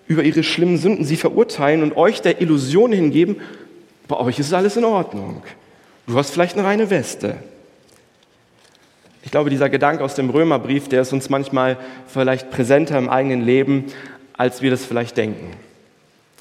über 0.06 0.22
ihre 0.22 0.44
schlimmen 0.44 0.78
Sünden 0.78 1.04
sie 1.04 1.16
verurteilen 1.16 1.82
und 1.82 1.94
euch 1.94 2.22
der 2.22 2.40
Illusion 2.40 2.90
hingeben, 2.90 3.36
bei 4.08 4.16
euch 4.16 4.38
ist 4.38 4.54
alles 4.54 4.78
in 4.78 4.86
Ordnung. 4.86 5.42
Du 6.06 6.16
hast 6.16 6.30
vielleicht 6.30 6.56
eine 6.56 6.66
reine 6.66 6.88
Weste. 6.88 7.36
Ich 9.28 9.32
glaube, 9.32 9.50
dieser 9.50 9.68
Gedanke 9.68 10.02
aus 10.02 10.14
dem 10.14 10.30
Römerbrief, 10.30 10.88
der 10.88 11.02
ist 11.02 11.12
uns 11.12 11.28
manchmal 11.28 11.76
vielleicht 12.06 12.50
präsenter 12.50 12.96
im 12.96 13.10
eigenen 13.10 13.42
Leben, 13.42 13.84
als 14.32 14.62
wir 14.62 14.70
das 14.70 14.86
vielleicht 14.86 15.18
denken. 15.18 15.50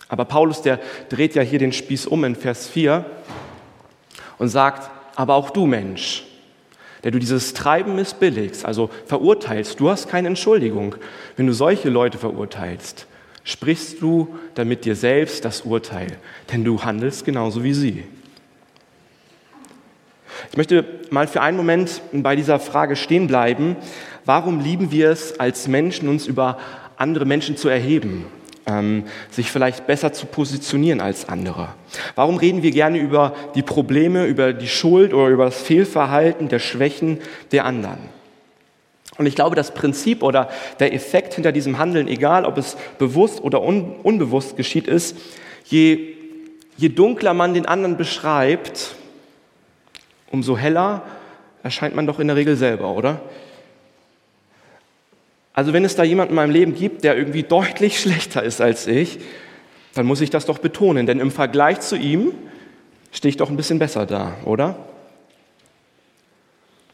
Aber 0.07 0.23
Paulus, 0.23 0.61
der 0.61 0.79
dreht 1.09 1.35
ja 1.35 1.41
hier 1.41 1.59
den 1.59 1.73
Spieß 1.73 2.07
um 2.07 2.23
in 2.23 2.33
Vers 2.33 2.69
4 2.69 3.03
und 4.37 4.47
sagt, 4.47 4.89
aber 5.17 5.35
auch 5.35 5.49
du 5.49 5.65
Mensch, 5.65 6.27
der 7.03 7.11
du 7.11 7.19
dieses 7.19 7.53
Treiben 7.53 7.93
missbilligst, 7.95 8.63
also 8.65 8.89
verurteilst, 9.05 9.81
du 9.81 9.89
hast 9.89 10.07
keine 10.07 10.29
Entschuldigung. 10.29 10.95
Wenn 11.35 11.47
du 11.47 11.51
solche 11.51 11.89
Leute 11.89 12.17
verurteilst, 12.17 13.05
sprichst 13.43 14.01
du 14.01 14.33
damit 14.55 14.85
dir 14.85 14.95
selbst 14.95 15.43
das 15.43 15.59
Urteil, 15.59 16.07
denn 16.53 16.63
du 16.63 16.81
handelst 16.81 17.25
genauso 17.25 17.65
wie 17.65 17.73
sie. 17.73 18.05
Ich 20.57 20.59
möchte 20.59 20.85
mal 21.11 21.27
für 21.27 21.41
einen 21.41 21.55
Moment 21.55 22.01
bei 22.11 22.35
dieser 22.35 22.57
Frage 22.57 22.95
stehen 22.95 23.27
bleiben. 23.27 23.75
Warum 24.25 24.59
lieben 24.59 24.91
wir 24.91 25.11
es 25.11 25.39
als 25.39 25.67
Menschen, 25.67 26.09
uns 26.09 26.25
über 26.25 26.57
andere 26.97 27.25
Menschen 27.25 27.57
zu 27.57 27.69
erheben, 27.69 28.25
ähm, 28.65 29.03
sich 29.29 29.51
vielleicht 29.51 29.85
besser 29.85 30.13
zu 30.13 30.25
positionieren 30.25 30.99
als 30.99 31.29
andere? 31.29 31.69
Warum 32.15 32.37
reden 32.37 32.63
wir 32.63 32.71
gerne 32.71 32.97
über 32.97 33.35
die 33.53 33.61
Probleme, 33.61 34.25
über 34.25 34.51
die 34.51 34.67
Schuld 34.67 35.13
oder 35.13 35.27
über 35.27 35.45
das 35.45 35.61
Fehlverhalten 35.61 36.49
der 36.49 36.57
Schwächen 36.57 37.19
der 37.51 37.65
anderen? 37.65 37.99
Und 39.19 39.27
ich 39.27 39.35
glaube, 39.35 39.55
das 39.55 39.75
Prinzip 39.75 40.23
oder 40.23 40.49
der 40.79 40.91
Effekt 40.91 41.35
hinter 41.35 41.51
diesem 41.51 41.77
Handeln, 41.77 42.07
egal 42.07 42.45
ob 42.45 42.57
es 42.57 42.77
bewusst 42.97 43.43
oder 43.43 43.61
un 43.61 43.93
unbewusst 44.01 44.57
geschieht, 44.57 44.87
ist, 44.87 45.17
je, 45.65 46.15
je 46.77 46.89
dunkler 46.89 47.35
man 47.35 47.53
den 47.53 47.67
anderen 47.67 47.95
beschreibt, 47.95 48.95
umso 50.31 50.57
heller 50.57 51.03
erscheint 51.63 51.95
man 51.95 52.07
doch 52.07 52.19
in 52.19 52.27
der 52.27 52.35
Regel 52.35 52.55
selber, 52.55 52.91
oder? 52.91 53.21
Also 55.53 55.73
wenn 55.73 55.83
es 55.85 55.95
da 55.95 56.03
jemanden 56.03 56.33
in 56.33 56.35
meinem 56.35 56.51
Leben 56.51 56.75
gibt, 56.75 57.03
der 57.03 57.17
irgendwie 57.17 57.43
deutlich 57.43 57.99
schlechter 58.01 58.43
ist 58.43 58.61
als 58.61 58.87
ich, 58.87 59.19
dann 59.95 60.05
muss 60.05 60.21
ich 60.21 60.29
das 60.29 60.45
doch 60.45 60.59
betonen, 60.59 61.07
denn 61.07 61.19
im 61.19 61.31
Vergleich 61.31 61.79
zu 61.79 61.95
ihm 61.95 62.31
stehe 63.11 63.29
ich 63.29 63.37
doch 63.37 63.49
ein 63.49 63.57
bisschen 63.57 63.79
besser 63.79 64.05
da, 64.05 64.35
oder? 64.45 64.75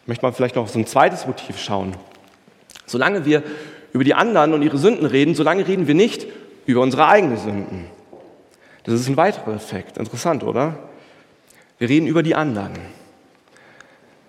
Ich 0.01 0.07
möchte 0.07 0.25
mal 0.25 0.31
vielleicht 0.31 0.55
noch 0.55 0.63
auf 0.63 0.69
so 0.69 0.79
ein 0.79 0.87
zweites 0.87 1.27
Motiv 1.27 1.59
schauen. 1.59 1.95
Solange 2.85 3.25
wir 3.25 3.43
über 3.91 4.03
die 4.03 4.13
anderen 4.13 4.53
und 4.53 4.61
ihre 4.61 4.77
Sünden 4.77 5.05
reden, 5.05 5.35
solange 5.35 5.67
reden 5.67 5.87
wir 5.87 5.95
nicht 5.95 6.27
über 6.65 6.81
unsere 6.81 7.07
eigenen 7.07 7.37
Sünden. 7.37 7.85
Das 8.83 8.95
ist 8.95 9.07
ein 9.07 9.17
weiterer 9.17 9.53
Effekt. 9.53 9.97
Interessant, 9.97 10.43
oder? 10.43 10.77
Wir 11.77 11.89
reden 11.89 12.07
über 12.07 12.23
die 12.23 12.35
anderen. 12.35 12.73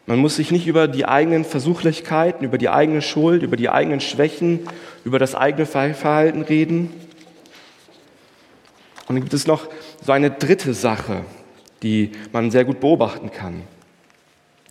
Man 0.07 0.19
muss 0.19 0.37
sich 0.37 0.51
nicht 0.51 0.67
über 0.67 0.87
die 0.87 1.07
eigenen 1.07 1.45
Versuchlichkeiten, 1.45 2.45
über 2.45 2.59
die 2.59 2.69
eigene 2.69 3.01
Schuld, 3.01 3.43
über 3.43 3.57
die 3.57 3.71
eigenen 3.71 4.01
Schwächen, 4.01 4.61
über 5.05 5.19
das 5.19 5.35
eigene 5.35 5.65
Verhalten 5.67 6.43
reden. 6.43 6.91
Und 9.07 9.17
dann 9.17 9.21
gibt 9.21 9.35
es 9.35 9.47
noch 9.47 9.69
so 10.05 10.13
eine 10.13 10.31
dritte 10.31 10.75
Sache, 10.75 11.23
die 11.83 12.13
man 12.33 12.51
sehr 12.51 12.65
gut 12.65 12.81
beobachten 12.81 13.31
kann. 13.31 13.63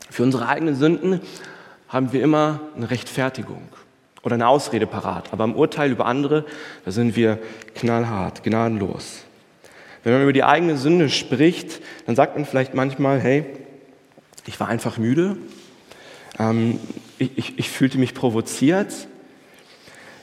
Für 0.09 0.21
unsere 0.21 0.47
eigenen 0.47 0.75
Sünden 0.75 1.21
haben 1.87 2.13
wir 2.13 2.21
immer 2.21 2.59
eine 2.75 2.91
Rechtfertigung 2.91 3.61
oder 4.23 4.35
eine 4.35 4.47
Ausrede 4.47 4.85
parat. 4.85 5.33
Aber 5.33 5.43
im 5.43 5.55
Urteil 5.55 5.91
über 5.91 6.05
andere, 6.05 6.45
da 6.85 6.91
sind 6.91 7.15
wir 7.15 7.39
knallhart, 7.75 8.43
gnadenlos. 8.43 9.23
Wenn 10.03 10.13
man 10.13 10.23
über 10.23 10.33
die 10.33 10.43
eigene 10.43 10.77
Sünde 10.77 11.09
spricht, 11.09 11.81
dann 12.05 12.15
sagt 12.15 12.35
man 12.35 12.45
vielleicht 12.45 12.73
manchmal, 12.73 13.19
hey, 13.19 13.45
ich 14.45 14.59
war 14.59 14.67
einfach 14.67 14.97
müde. 14.97 15.37
Ähm, 16.39 16.79
ich, 17.17 17.31
ich, 17.35 17.59
ich, 17.59 17.69
fühlte 17.69 17.97
mich 17.97 18.13
provoziert. 18.13 18.93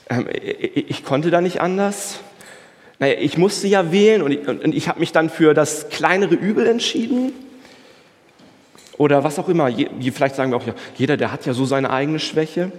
Ähm, 0.09 0.27
ich, 0.31 0.89
ich, 0.89 1.03
konnte 1.03 1.31
da 1.31 1.41
nicht 1.41 1.61
anders. 1.61 2.19
Naja, 2.99 3.15
ich 3.19 3.37
musste 3.37 3.67
ja 3.67 3.91
wählen 3.91 4.21
und 4.21 4.31
ich, 4.31 4.47
und 4.47 4.75
ich 4.75 4.87
habe 4.87 4.99
mich 4.99 5.11
dann 5.11 5.29
für 5.29 5.53
das 5.53 5.89
kleinere 5.89 6.35
Übel 6.35 6.67
entschieden. 6.67 7.31
Oder 8.97 9.23
was 9.23 9.39
auch 9.39 9.49
immer. 9.49 9.67
Je, 9.67 10.11
vielleicht 10.11 10.35
sagen 10.35 10.51
wir 10.51 10.57
auch, 10.57 10.67
ja, 10.67 10.75
jeder, 10.95 11.17
der 11.17 11.31
hat 11.31 11.45
ja 11.45 11.53
so 11.53 11.65
seine 11.65 11.89
eigene 11.89 12.19
Schwäche. 12.19 12.71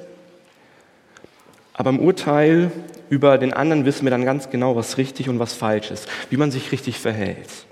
Aber 1.74 1.90
im 1.90 1.98
Urteil 1.98 2.70
über 3.08 3.38
den 3.38 3.52
anderen 3.52 3.84
wissen 3.84 4.04
wir 4.04 4.10
dann 4.10 4.24
ganz 4.24 4.50
genau, 4.50 4.76
was 4.76 4.98
richtig 4.98 5.28
und 5.28 5.38
was 5.38 5.54
falsch 5.54 5.90
ist, 5.90 6.08
wie 6.30 6.36
man 6.36 6.50
sich 6.50 6.70
richtig 6.70 6.98
verhält. 6.98 7.66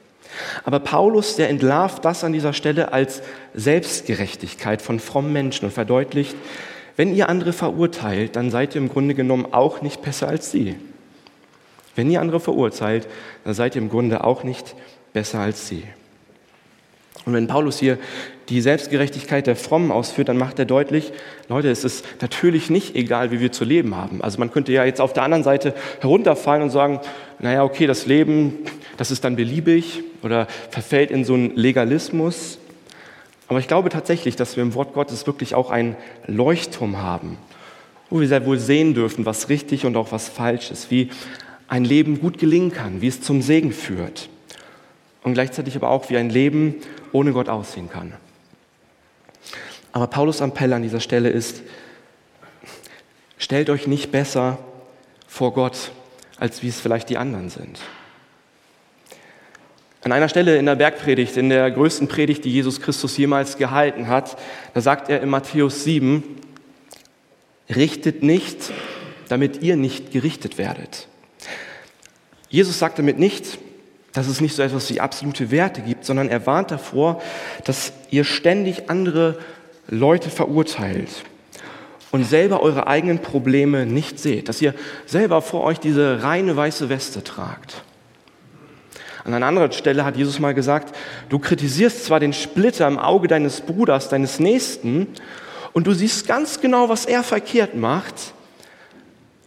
Aber 0.64 0.80
Paulus, 0.80 1.36
der 1.36 1.48
entlarvt 1.48 2.04
das 2.04 2.24
an 2.24 2.32
dieser 2.32 2.52
Stelle 2.52 2.92
als 2.92 3.22
Selbstgerechtigkeit 3.54 4.82
von 4.82 5.00
frommen 5.00 5.32
Menschen 5.32 5.66
und 5.66 5.72
verdeutlicht, 5.72 6.36
wenn 6.96 7.14
ihr 7.14 7.28
andere 7.28 7.52
verurteilt, 7.52 8.36
dann 8.36 8.50
seid 8.50 8.74
ihr 8.74 8.80
im 8.80 8.88
Grunde 8.88 9.14
genommen 9.14 9.46
auch 9.52 9.80
nicht 9.80 10.02
besser 10.02 10.28
als 10.28 10.50
sie. 10.50 10.76
Wenn 11.96 12.10
ihr 12.10 12.20
andere 12.20 12.40
verurteilt, 12.40 13.08
dann 13.44 13.54
seid 13.54 13.74
ihr 13.74 13.82
im 13.82 13.88
Grunde 13.88 14.24
auch 14.24 14.44
nicht 14.44 14.74
besser 15.12 15.40
als 15.40 15.66
sie. 15.68 15.84
Und 17.26 17.34
wenn 17.34 17.46
Paulus 17.46 17.78
hier 17.78 17.98
die 18.48 18.60
Selbstgerechtigkeit 18.60 19.46
der 19.46 19.56
Frommen 19.56 19.92
ausführt, 19.92 20.28
dann 20.28 20.38
macht 20.38 20.58
er 20.58 20.64
deutlich, 20.64 21.12
Leute, 21.48 21.70
es 21.70 21.84
ist 21.84 22.04
natürlich 22.20 22.70
nicht 22.70 22.96
egal, 22.96 23.30
wie 23.30 23.40
wir 23.40 23.52
zu 23.52 23.64
leben 23.64 23.94
haben. 23.94 24.22
Also 24.22 24.38
man 24.38 24.50
könnte 24.50 24.72
ja 24.72 24.84
jetzt 24.84 25.00
auf 25.00 25.12
der 25.12 25.22
anderen 25.22 25.44
Seite 25.44 25.74
herunterfallen 26.00 26.62
und 26.62 26.70
sagen, 26.70 27.00
naja, 27.38 27.62
okay, 27.62 27.86
das 27.86 28.06
Leben, 28.06 28.58
das 29.00 29.10
ist 29.10 29.24
dann 29.24 29.34
beliebig 29.34 30.02
oder 30.20 30.46
verfällt 30.68 31.10
in 31.10 31.24
so 31.24 31.32
einen 31.32 31.56
Legalismus. 31.56 32.58
Aber 33.48 33.58
ich 33.58 33.66
glaube 33.66 33.88
tatsächlich, 33.88 34.36
dass 34.36 34.56
wir 34.56 34.62
im 34.62 34.74
Wort 34.74 34.92
Gottes 34.92 35.26
wirklich 35.26 35.54
auch 35.54 35.70
einen 35.70 35.96
Leuchtturm 36.26 36.98
haben, 36.98 37.38
wo 38.10 38.20
wir 38.20 38.28
sehr 38.28 38.44
wohl 38.44 38.58
sehen 38.58 38.92
dürfen, 38.92 39.24
was 39.24 39.48
richtig 39.48 39.86
und 39.86 39.96
auch 39.96 40.12
was 40.12 40.28
falsch 40.28 40.70
ist, 40.70 40.90
wie 40.90 41.08
ein 41.66 41.86
Leben 41.86 42.20
gut 42.20 42.36
gelingen 42.36 42.72
kann, 42.72 43.00
wie 43.00 43.06
es 43.06 43.22
zum 43.22 43.40
Segen 43.40 43.72
führt 43.72 44.28
und 45.22 45.32
gleichzeitig 45.32 45.76
aber 45.76 45.88
auch, 45.88 46.10
wie 46.10 46.18
ein 46.18 46.28
Leben 46.28 46.74
ohne 47.12 47.32
Gott 47.32 47.48
aussehen 47.48 47.88
kann. 47.88 48.12
Aber 49.92 50.08
Paulus 50.08 50.42
Appell 50.42 50.74
an 50.74 50.82
dieser 50.82 51.00
Stelle 51.00 51.30
ist, 51.30 51.62
stellt 53.38 53.70
euch 53.70 53.86
nicht 53.86 54.12
besser 54.12 54.58
vor 55.26 55.54
Gott, 55.54 55.90
als 56.38 56.62
wie 56.62 56.68
es 56.68 56.78
vielleicht 56.78 57.08
die 57.08 57.16
anderen 57.16 57.48
sind. 57.48 57.80
An 60.02 60.12
einer 60.12 60.30
Stelle 60.30 60.56
in 60.56 60.64
der 60.64 60.76
Bergpredigt, 60.76 61.36
in 61.36 61.50
der 61.50 61.70
größten 61.70 62.08
Predigt, 62.08 62.44
die 62.44 62.52
Jesus 62.52 62.80
Christus 62.80 63.16
jemals 63.18 63.58
gehalten 63.58 64.08
hat, 64.08 64.36
da 64.72 64.80
sagt 64.80 65.10
er 65.10 65.20
in 65.20 65.28
Matthäus 65.28 65.84
7, 65.84 66.22
richtet 67.74 68.22
nicht, 68.22 68.72
damit 69.28 69.62
ihr 69.62 69.76
nicht 69.76 70.10
gerichtet 70.10 70.56
werdet. 70.56 71.06
Jesus 72.48 72.78
sagt 72.78 72.98
damit 72.98 73.18
nicht, 73.18 73.58
dass 74.12 74.26
es 74.26 74.40
nicht 74.40 74.56
so 74.56 74.62
etwas 74.62 74.90
wie 74.90 75.00
absolute 75.00 75.50
Werte 75.50 75.82
gibt, 75.82 76.04
sondern 76.04 76.28
er 76.28 76.46
warnt 76.46 76.70
davor, 76.70 77.22
dass 77.64 77.92
ihr 78.10 78.24
ständig 78.24 78.88
andere 78.88 79.38
Leute 79.86 80.30
verurteilt 80.30 81.10
und 82.10 82.24
selber 82.24 82.62
eure 82.62 82.86
eigenen 82.86 83.20
Probleme 83.20 83.86
nicht 83.86 84.18
seht, 84.18 84.48
dass 84.48 84.62
ihr 84.62 84.74
selber 85.06 85.42
vor 85.42 85.62
euch 85.62 85.78
diese 85.78 86.22
reine 86.22 86.56
weiße 86.56 86.88
Weste 86.88 87.22
tragt. 87.22 87.84
An 89.24 89.34
einer 89.34 89.46
anderen 89.46 89.72
Stelle 89.72 90.04
hat 90.04 90.16
Jesus 90.16 90.38
mal 90.38 90.54
gesagt, 90.54 90.96
du 91.28 91.38
kritisierst 91.38 92.04
zwar 92.04 92.20
den 92.20 92.32
Splitter 92.32 92.86
im 92.86 92.98
Auge 92.98 93.28
deines 93.28 93.60
Bruders, 93.60 94.08
deines 94.08 94.40
Nächsten, 94.40 95.08
und 95.72 95.86
du 95.86 95.92
siehst 95.92 96.26
ganz 96.26 96.60
genau, 96.60 96.88
was 96.88 97.04
er 97.04 97.22
verkehrt 97.22 97.76
macht, 97.76 98.32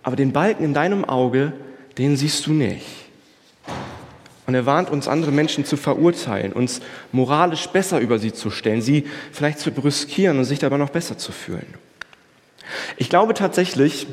aber 0.04 0.16
den 0.16 0.32
Balken 0.32 0.64
in 0.64 0.74
deinem 0.74 1.06
Auge, 1.06 1.54
den 1.98 2.16
siehst 2.16 2.46
du 2.48 2.54
nicht. 2.54 2.86
Und 4.46 4.56
er 4.56 4.66
warnt 4.66 4.90
uns, 4.90 5.08
andere 5.08 5.32
Menschen 5.32 5.66
zu 5.66 5.78
verurteilen, 5.78 6.52
uns 6.52 6.82
moralisch 7.12 7.68
besser 7.68 8.00
über 8.00 8.20
sie 8.20 8.34
zu 8.34 8.52
stellen, 8.52 8.82
sie 8.82 9.06
vielleicht 9.32 9.60
zu 9.60 9.72
brüskieren 9.72 10.38
und 10.38 10.46
sich 10.46 10.60
dabei 10.60 10.78
noch 10.78 10.90
besser 10.90 11.18
zu 11.18 11.32
fühlen. 11.32 11.74
Ich 12.98 13.10
glaube 13.10 13.34
tatsächlich, 13.34 14.08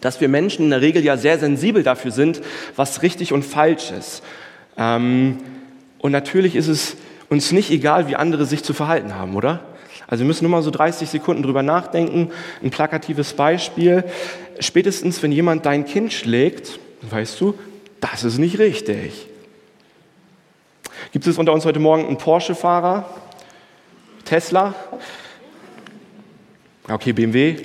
dass 0.00 0.20
wir 0.20 0.28
Menschen 0.28 0.66
in 0.66 0.70
der 0.70 0.80
Regel 0.80 1.04
ja 1.04 1.16
sehr 1.16 1.38
sensibel 1.38 1.82
dafür 1.82 2.10
sind, 2.10 2.40
was 2.76 3.02
richtig 3.02 3.32
und 3.32 3.44
falsch 3.44 3.90
ist. 3.90 4.22
Ähm, 4.80 5.38
und 5.98 6.10
natürlich 6.10 6.56
ist 6.56 6.66
es 6.66 6.96
uns 7.28 7.52
nicht 7.52 7.70
egal, 7.70 8.08
wie 8.08 8.16
andere 8.16 8.46
sich 8.46 8.64
zu 8.64 8.72
verhalten 8.72 9.14
haben, 9.14 9.36
oder? 9.36 9.60
Also 10.08 10.22
wir 10.22 10.26
müssen 10.26 10.44
nur 10.44 10.50
mal 10.50 10.62
so 10.62 10.72
30 10.72 11.08
Sekunden 11.08 11.44
drüber 11.44 11.62
nachdenken. 11.62 12.32
Ein 12.62 12.70
plakatives 12.70 13.34
Beispiel. 13.34 14.02
Spätestens, 14.58 15.22
wenn 15.22 15.30
jemand 15.30 15.66
dein 15.66 15.84
Kind 15.84 16.12
schlägt, 16.12 16.80
weißt 17.02 17.40
du, 17.40 17.54
das 18.00 18.24
ist 18.24 18.38
nicht 18.38 18.58
richtig. 18.58 19.28
Gibt 21.12 21.26
es 21.26 21.38
unter 21.38 21.52
uns 21.52 21.64
heute 21.64 21.78
Morgen 21.78 22.06
einen 22.06 22.18
Porsche-Fahrer? 22.18 23.08
Tesla? 24.24 24.74
Okay, 26.88 27.12
BMW. 27.12 27.56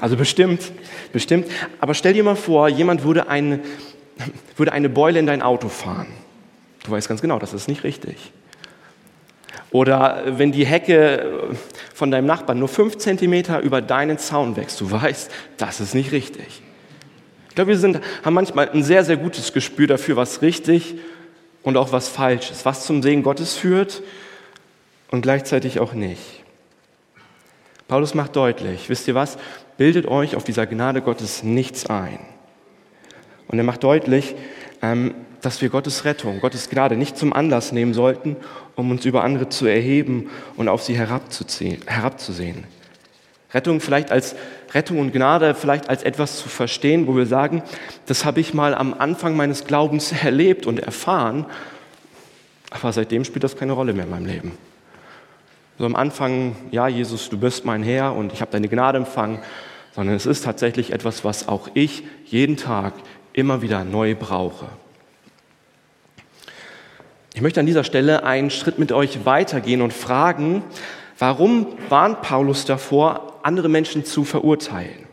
Also 0.00 0.16
bestimmt, 0.16 0.72
bestimmt. 1.12 1.46
Aber 1.78 1.94
stell 1.94 2.12
dir 2.12 2.24
mal 2.24 2.34
vor, 2.34 2.68
jemand 2.68 3.04
würde 3.04 3.28
eine, 3.28 3.60
würde 4.56 4.72
eine 4.72 4.88
Beule 4.88 5.18
in 5.18 5.26
dein 5.26 5.42
Auto 5.42 5.68
fahren. 5.68 6.08
Du 6.84 6.90
weißt 6.90 7.08
ganz 7.08 7.22
genau, 7.22 7.38
das 7.38 7.52
ist 7.52 7.68
nicht 7.68 7.84
richtig. 7.84 8.32
Oder 9.70 10.24
wenn 10.38 10.52
die 10.52 10.66
Hecke 10.66 11.56
von 11.94 12.10
deinem 12.10 12.26
Nachbarn 12.26 12.58
nur 12.58 12.68
fünf 12.68 12.98
Zentimeter 12.98 13.60
über 13.60 13.80
deinen 13.80 14.18
Zaun 14.18 14.56
wächst, 14.56 14.80
du 14.80 14.90
weißt, 14.90 15.30
das 15.56 15.80
ist 15.80 15.94
nicht 15.94 16.12
richtig. 16.12 16.62
Ich 17.48 17.54
glaube, 17.54 17.70
wir 17.70 17.78
sind, 17.78 18.00
haben 18.24 18.34
manchmal 18.34 18.70
ein 18.70 18.82
sehr, 18.82 19.04
sehr 19.04 19.16
gutes 19.16 19.52
Gespür 19.52 19.86
dafür, 19.86 20.16
was 20.16 20.42
richtig 20.42 20.94
und 21.62 21.76
auch 21.76 21.92
was 21.92 22.08
Falsches, 22.08 22.64
was 22.64 22.84
zum 22.84 23.02
Segen 23.02 23.22
Gottes 23.22 23.54
führt 23.54 24.02
und 25.10 25.22
gleichzeitig 25.22 25.80
auch 25.80 25.92
nicht. 25.92 26.42
Paulus 27.88 28.14
macht 28.14 28.36
deutlich, 28.36 28.88
wisst 28.88 29.06
ihr 29.08 29.14
was, 29.14 29.36
bildet 29.76 30.06
euch 30.06 30.34
auf 30.34 30.44
dieser 30.44 30.66
Gnade 30.66 31.02
Gottes 31.02 31.42
nichts 31.42 31.86
ein. 31.86 32.18
Und 33.52 33.58
er 33.58 33.64
macht 33.64 33.84
deutlich, 33.84 34.34
ähm, 34.80 35.14
dass 35.42 35.60
wir 35.60 35.68
Gottes 35.68 36.04
Rettung, 36.04 36.40
Gottes 36.40 36.70
Gnade 36.70 36.96
nicht 36.96 37.18
zum 37.18 37.32
Anlass 37.32 37.70
nehmen 37.70 37.92
sollten, 37.92 38.36
um 38.76 38.90
uns 38.90 39.04
über 39.04 39.22
andere 39.22 39.50
zu 39.50 39.66
erheben 39.66 40.30
und 40.56 40.68
auf 40.68 40.82
sie 40.82 40.96
herabzusehen. 40.96 42.64
Rettung 43.52 43.80
vielleicht 43.80 44.10
als 44.10 44.34
Rettung 44.72 44.98
und 44.98 45.12
Gnade 45.12 45.54
vielleicht 45.54 45.90
als 45.90 46.02
etwas 46.02 46.38
zu 46.38 46.48
verstehen, 46.48 47.06
wo 47.06 47.14
wir 47.14 47.26
sagen, 47.26 47.62
das 48.06 48.24
habe 48.24 48.40
ich 48.40 48.54
mal 48.54 48.74
am 48.74 48.94
Anfang 48.94 49.36
meines 49.36 49.66
Glaubens 49.66 50.12
erlebt 50.22 50.66
und 50.66 50.80
erfahren, 50.80 51.44
aber 52.70 52.90
seitdem 52.92 53.24
spielt 53.24 53.44
das 53.44 53.56
keine 53.56 53.72
Rolle 53.72 53.92
mehr 53.92 54.04
in 54.04 54.10
meinem 54.10 54.26
Leben. 54.26 54.52
So 55.78 55.84
am 55.84 55.96
Anfang, 55.96 56.56
ja 56.70 56.88
Jesus, 56.88 57.28
du 57.28 57.36
bist 57.36 57.66
mein 57.66 57.82
Herr 57.82 58.14
und 58.14 58.32
ich 58.32 58.40
habe 58.40 58.50
deine 58.50 58.68
Gnade 58.68 58.96
empfangen, 58.96 59.40
sondern 59.94 60.16
es 60.16 60.24
ist 60.24 60.44
tatsächlich 60.44 60.92
etwas, 60.92 61.22
was 61.22 61.48
auch 61.48 61.68
ich 61.74 62.04
jeden 62.24 62.56
Tag 62.56 62.94
immer 63.32 63.62
wieder 63.62 63.84
neu 63.84 64.14
brauche. 64.14 64.66
Ich 67.34 67.40
möchte 67.40 67.60
an 67.60 67.66
dieser 67.66 67.84
Stelle 67.84 68.24
einen 68.24 68.50
Schritt 68.50 68.78
mit 68.78 68.92
euch 68.92 69.24
weitergehen 69.24 69.80
und 69.80 69.92
fragen, 69.92 70.62
warum 71.18 71.66
warnt 71.88 72.20
Paulus 72.22 72.66
davor, 72.66 73.40
andere 73.42 73.68
Menschen 73.68 74.04
zu 74.04 74.24
verurteilen. 74.24 75.06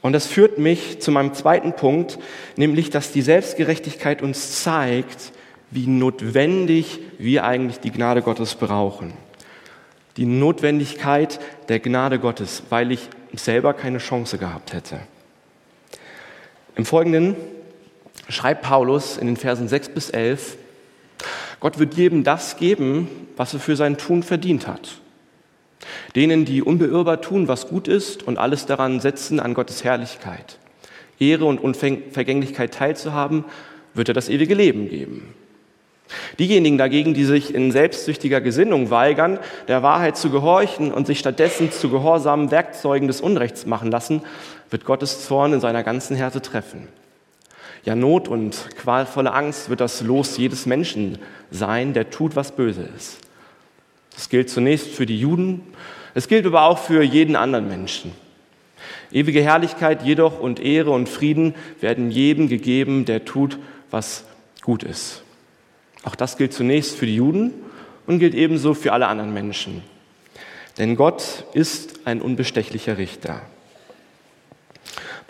Und 0.00 0.12
das 0.12 0.26
führt 0.26 0.58
mich 0.58 1.00
zu 1.00 1.10
meinem 1.10 1.34
zweiten 1.34 1.74
Punkt, 1.74 2.18
nämlich 2.56 2.90
dass 2.90 3.12
die 3.12 3.22
Selbstgerechtigkeit 3.22 4.22
uns 4.22 4.62
zeigt, 4.62 5.32
wie 5.70 5.86
notwendig 5.86 7.00
wir 7.18 7.44
eigentlich 7.44 7.80
die 7.80 7.92
Gnade 7.92 8.22
Gottes 8.22 8.56
brauchen. 8.56 9.14
Die 10.16 10.26
Notwendigkeit 10.26 11.40
der 11.68 11.80
Gnade 11.80 12.18
Gottes, 12.18 12.64
weil 12.68 12.92
ich 12.92 13.08
selber 13.34 13.72
keine 13.72 13.98
Chance 13.98 14.38
gehabt 14.38 14.72
hätte. 14.72 15.00
Im 16.76 16.84
Folgenden 16.84 17.36
schreibt 18.28 18.62
Paulus 18.62 19.18
in 19.18 19.26
den 19.26 19.36
Versen 19.36 19.68
6 19.68 19.90
bis 19.90 20.10
11, 20.10 20.56
Gott 21.60 21.78
wird 21.78 21.94
jedem 21.94 22.24
das 22.24 22.56
geben, 22.56 23.08
was 23.36 23.54
er 23.54 23.60
für 23.60 23.76
sein 23.76 23.96
Tun 23.96 24.22
verdient 24.22 24.66
hat. 24.66 25.00
Denen, 26.16 26.44
die 26.44 26.62
unbeirrbar 26.62 27.20
tun, 27.20 27.46
was 27.46 27.68
gut 27.68 27.88
ist 27.88 28.22
und 28.22 28.38
alles 28.38 28.66
daran 28.66 29.00
setzen, 29.00 29.38
an 29.38 29.54
Gottes 29.54 29.84
Herrlichkeit, 29.84 30.58
Ehre 31.18 31.44
und 31.44 31.60
Unvergänglichkeit 31.60 32.74
teilzuhaben, 32.74 33.44
wird 33.94 34.08
er 34.08 34.14
das 34.14 34.28
ewige 34.28 34.54
Leben 34.54 34.88
geben. 34.88 35.34
Diejenigen 36.38 36.78
dagegen, 36.78 37.14
die 37.14 37.24
sich 37.24 37.54
in 37.54 37.72
selbstsüchtiger 37.72 38.40
Gesinnung 38.40 38.90
weigern, 38.90 39.38
der 39.68 39.82
Wahrheit 39.82 40.16
zu 40.16 40.30
gehorchen 40.30 40.92
und 40.92 41.06
sich 41.06 41.18
stattdessen 41.18 41.70
zu 41.70 41.90
gehorsamen 41.90 42.50
Werkzeugen 42.50 43.08
des 43.08 43.20
Unrechts 43.20 43.66
machen 43.66 43.90
lassen, 43.90 44.22
wird 44.72 44.84
Gottes 44.84 45.26
Zorn 45.26 45.52
in 45.52 45.60
seiner 45.60 45.82
ganzen 45.82 46.16
Härte 46.16 46.42
treffen. 46.42 46.88
Ja, 47.84 47.94
Not 47.94 48.28
und 48.28 48.68
qualvolle 48.76 49.32
Angst 49.32 49.68
wird 49.68 49.80
das 49.80 50.02
Los 50.02 50.36
jedes 50.38 50.66
Menschen 50.66 51.18
sein, 51.50 51.92
der 51.92 52.10
tut, 52.10 52.36
was 52.36 52.52
böse 52.52 52.88
ist. 52.96 53.18
Das 54.14 54.28
gilt 54.28 54.50
zunächst 54.50 54.88
für 54.88 55.06
die 55.06 55.18
Juden, 55.18 55.62
es 56.14 56.28
gilt 56.28 56.46
aber 56.46 56.62
auch 56.62 56.78
für 56.78 57.02
jeden 57.02 57.36
anderen 57.36 57.68
Menschen. 57.68 58.12
Ewige 59.10 59.42
Herrlichkeit 59.42 60.02
jedoch 60.02 60.38
und 60.40 60.60
Ehre 60.60 60.90
und 60.90 61.08
Frieden 61.08 61.54
werden 61.80 62.10
jedem 62.10 62.48
gegeben, 62.48 63.04
der 63.04 63.24
tut, 63.24 63.58
was 63.90 64.24
gut 64.62 64.82
ist. 64.82 65.22
Auch 66.02 66.14
das 66.14 66.36
gilt 66.36 66.52
zunächst 66.52 66.96
für 66.96 67.06
die 67.06 67.16
Juden 67.16 67.52
und 68.06 68.18
gilt 68.18 68.34
ebenso 68.34 68.74
für 68.74 68.92
alle 68.92 69.06
anderen 69.06 69.32
Menschen. 69.32 69.82
Denn 70.78 70.96
Gott 70.96 71.44
ist 71.52 72.00
ein 72.06 72.22
unbestechlicher 72.22 72.96
Richter. 72.98 73.42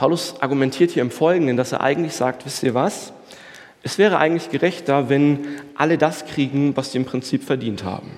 Paulus 0.03 0.35
argumentiert 0.41 0.91
hier 0.91 1.03
im 1.03 1.13
Folgenden, 1.13 1.57
dass 1.57 1.71
er 1.71 1.81
eigentlich 1.81 2.15
sagt, 2.15 2.45
wisst 2.45 2.65
ihr 2.65 2.75
was? 2.75 3.13
Es 3.85 3.99
wäre 3.99 4.19
eigentlich 4.19 4.51
gerechter, 4.51 5.09
wenn 5.09 5.47
alle 5.77 5.97
das 5.97 6.27
kriegen, 6.27 6.77
was 6.77 6.91
sie 6.91 6.99
im 6.99 7.05
Prinzip 7.05 7.45
verdient 7.45 7.85
haben. 7.85 8.11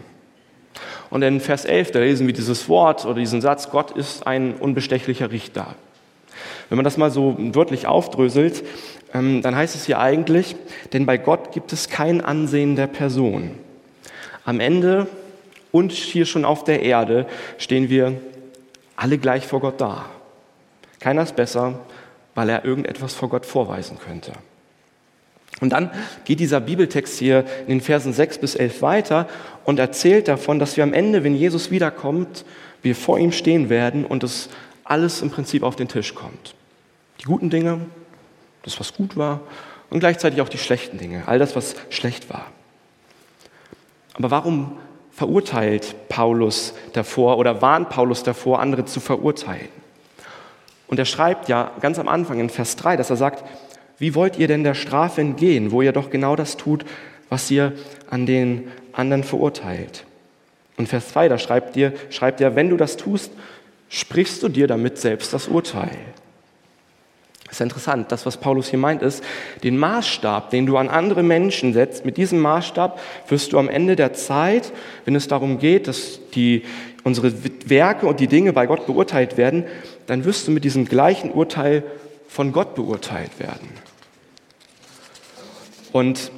Und 1.10 1.20
in 1.20 1.40
Vers 1.40 1.66
11, 1.66 1.90
da 1.90 1.98
lesen 1.98 2.26
wir 2.26 2.32
dieses 2.32 2.70
Wort 2.70 3.04
oder 3.04 3.16
diesen 3.16 3.42
Satz, 3.42 3.68
Gott 3.68 3.90
ist 3.90 4.26
ein 4.26 4.54
unbestechlicher 4.54 5.30
Richter. 5.30 5.74
Wenn 6.70 6.76
man 6.76 6.84
das 6.84 6.96
mal 6.96 7.10
so 7.10 7.36
wörtlich 7.38 7.86
aufdröselt, 7.86 8.64
ähm, 9.12 9.42
dann 9.42 9.54
heißt 9.54 9.74
es 9.74 9.84
hier 9.84 9.98
eigentlich, 9.98 10.56
denn 10.94 11.04
bei 11.04 11.18
Gott 11.18 11.52
gibt 11.52 11.70
es 11.74 11.90
kein 11.90 12.22
Ansehen 12.22 12.76
der 12.76 12.86
Person. 12.86 13.50
Am 14.46 14.58
Ende 14.58 15.06
und 15.70 15.92
hier 15.92 16.24
schon 16.24 16.46
auf 16.46 16.64
der 16.64 16.80
Erde 16.80 17.26
stehen 17.58 17.90
wir 17.90 18.14
alle 18.96 19.18
gleich 19.18 19.46
vor 19.46 19.60
Gott 19.60 19.82
da. 19.82 20.06
Keiner 21.04 21.24
ist 21.24 21.36
besser, 21.36 21.80
weil 22.34 22.48
er 22.48 22.64
irgendetwas 22.64 23.12
vor 23.12 23.28
Gott 23.28 23.44
vorweisen 23.44 23.98
könnte. 23.98 24.32
Und 25.60 25.68
dann 25.74 25.90
geht 26.24 26.40
dieser 26.40 26.60
Bibeltext 26.60 27.18
hier 27.18 27.44
in 27.66 27.78
den 27.78 27.80
Versen 27.82 28.14
6 28.14 28.38
bis 28.38 28.54
11 28.54 28.80
weiter 28.80 29.28
und 29.66 29.78
erzählt 29.78 30.28
davon, 30.28 30.58
dass 30.58 30.78
wir 30.78 30.82
am 30.82 30.94
Ende, 30.94 31.22
wenn 31.22 31.36
Jesus 31.36 31.70
wiederkommt, 31.70 32.46
wir 32.80 32.96
vor 32.96 33.18
ihm 33.18 33.32
stehen 33.32 33.68
werden 33.68 34.06
und 34.06 34.24
es 34.24 34.48
alles 34.82 35.20
im 35.20 35.28
Prinzip 35.28 35.62
auf 35.62 35.76
den 35.76 35.88
Tisch 35.88 36.14
kommt. 36.14 36.54
Die 37.20 37.24
guten 37.24 37.50
Dinge, 37.50 37.80
das, 38.62 38.80
was 38.80 38.94
gut 38.94 39.14
war, 39.14 39.40
und 39.90 40.00
gleichzeitig 40.00 40.40
auch 40.40 40.48
die 40.48 40.56
schlechten 40.56 40.96
Dinge, 40.96 41.24
all 41.26 41.38
das, 41.38 41.54
was 41.54 41.76
schlecht 41.90 42.30
war. 42.30 42.46
Aber 44.14 44.30
warum 44.30 44.78
verurteilt 45.12 46.08
Paulus 46.08 46.72
davor 46.94 47.36
oder 47.36 47.60
warnt 47.60 47.90
Paulus 47.90 48.22
davor, 48.22 48.60
andere 48.60 48.86
zu 48.86 49.00
verurteilen? 49.00 49.83
Und 50.86 50.98
er 50.98 51.04
schreibt 51.04 51.48
ja 51.48 51.72
ganz 51.80 51.98
am 51.98 52.08
Anfang 52.08 52.40
in 52.40 52.50
Vers 52.50 52.76
3, 52.76 52.96
dass 52.96 53.10
er 53.10 53.16
sagt, 53.16 53.44
wie 53.98 54.14
wollt 54.14 54.38
ihr 54.38 54.48
denn 54.48 54.64
der 54.64 54.74
Strafe 54.74 55.20
entgehen, 55.20 55.70
wo 55.70 55.82
ihr 55.82 55.92
doch 55.92 56.10
genau 56.10 56.36
das 56.36 56.56
tut, 56.56 56.84
was 57.28 57.50
ihr 57.50 57.72
an 58.10 58.26
den 58.26 58.68
anderen 58.92 59.24
verurteilt? 59.24 60.04
Und 60.76 60.88
Vers 60.88 61.08
2, 61.10 61.28
da 61.28 61.38
schreibt, 61.38 61.76
ihr, 61.76 61.92
schreibt 62.10 62.40
er, 62.40 62.56
wenn 62.56 62.68
du 62.68 62.76
das 62.76 62.96
tust, 62.96 63.30
sprichst 63.88 64.42
du 64.42 64.48
dir 64.48 64.66
damit 64.66 64.98
selbst 64.98 65.32
das 65.32 65.46
Urteil. 65.46 65.96
Das 67.44 67.60
ist 67.60 67.60
interessant. 67.60 68.10
Das, 68.10 68.26
was 68.26 68.38
Paulus 68.38 68.68
hier 68.68 68.80
meint, 68.80 69.00
ist, 69.00 69.22
den 69.62 69.76
Maßstab, 69.78 70.50
den 70.50 70.66
du 70.66 70.76
an 70.76 70.88
andere 70.88 71.22
Menschen 71.22 71.72
setzt, 71.72 72.04
mit 72.04 72.16
diesem 72.16 72.40
Maßstab 72.40 72.98
wirst 73.28 73.52
du 73.52 73.58
am 73.58 73.68
Ende 73.68 73.94
der 73.94 74.12
Zeit, 74.12 74.72
wenn 75.04 75.14
es 75.14 75.28
darum 75.28 75.60
geht, 75.60 75.86
dass 75.86 76.18
die, 76.34 76.64
unsere 77.04 77.32
Werke 77.66 78.06
und 78.06 78.18
die 78.18 78.26
Dinge 78.26 78.52
bei 78.52 78.66
Gott 78.66 78.86
beurteilt 78.86 79.36
werden, 79.36 79.64
dann 80.06 80.24
wirst 80.24 80.48
du 80.48 80.50
mit 80.50 80.64
diesem 80.64 80.86
gleichen 80.86 81.30
Urteil 81.30 81.84
von 82.28 82.52
Gott 82.52 82.74
beurteilt 82.74 83.38
werden. 83.38 83.68
Und 85.92 86.32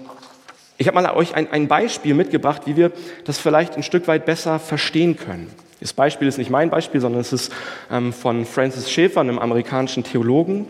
ich 0.76 0.86
habe 0.88 1.00
mal 1.00 1.10
euch 1.14 1.34
ein, 1.34 1.50
ein 1.50 1.68
Beispiel 1.68 2.12
mitgebracht, 2.12 2.62
wie 2.66 2.76
wir 2.76 2.92
das 3.24 3.38
vielleicht 3.38 3.76
ein 3.76 3.82
Stück 3.82 4.06
weit 4.08 4.26
besser 4.26 4.58
verstehen 4.58 5.16
können. 5.16 5.50
Das 5.80 5.92
Beispiel 5.92 6.28
ist 6.28 6.36
nicht 6.36 6.50
mein 6.50 6.68
Beispiel, 6.68 7.00
sondern 7.00 7.20
es 7.20 7.32
ist 7.32 7.52
ähm, 7.90 8.12
von 8.12 8.44
Francis 8.44 8.90
Schaeffer, 8.90 9.20
einem 9.20 9.38
amerikanischen 9.38 10.04
Theologen. 10.04 10.66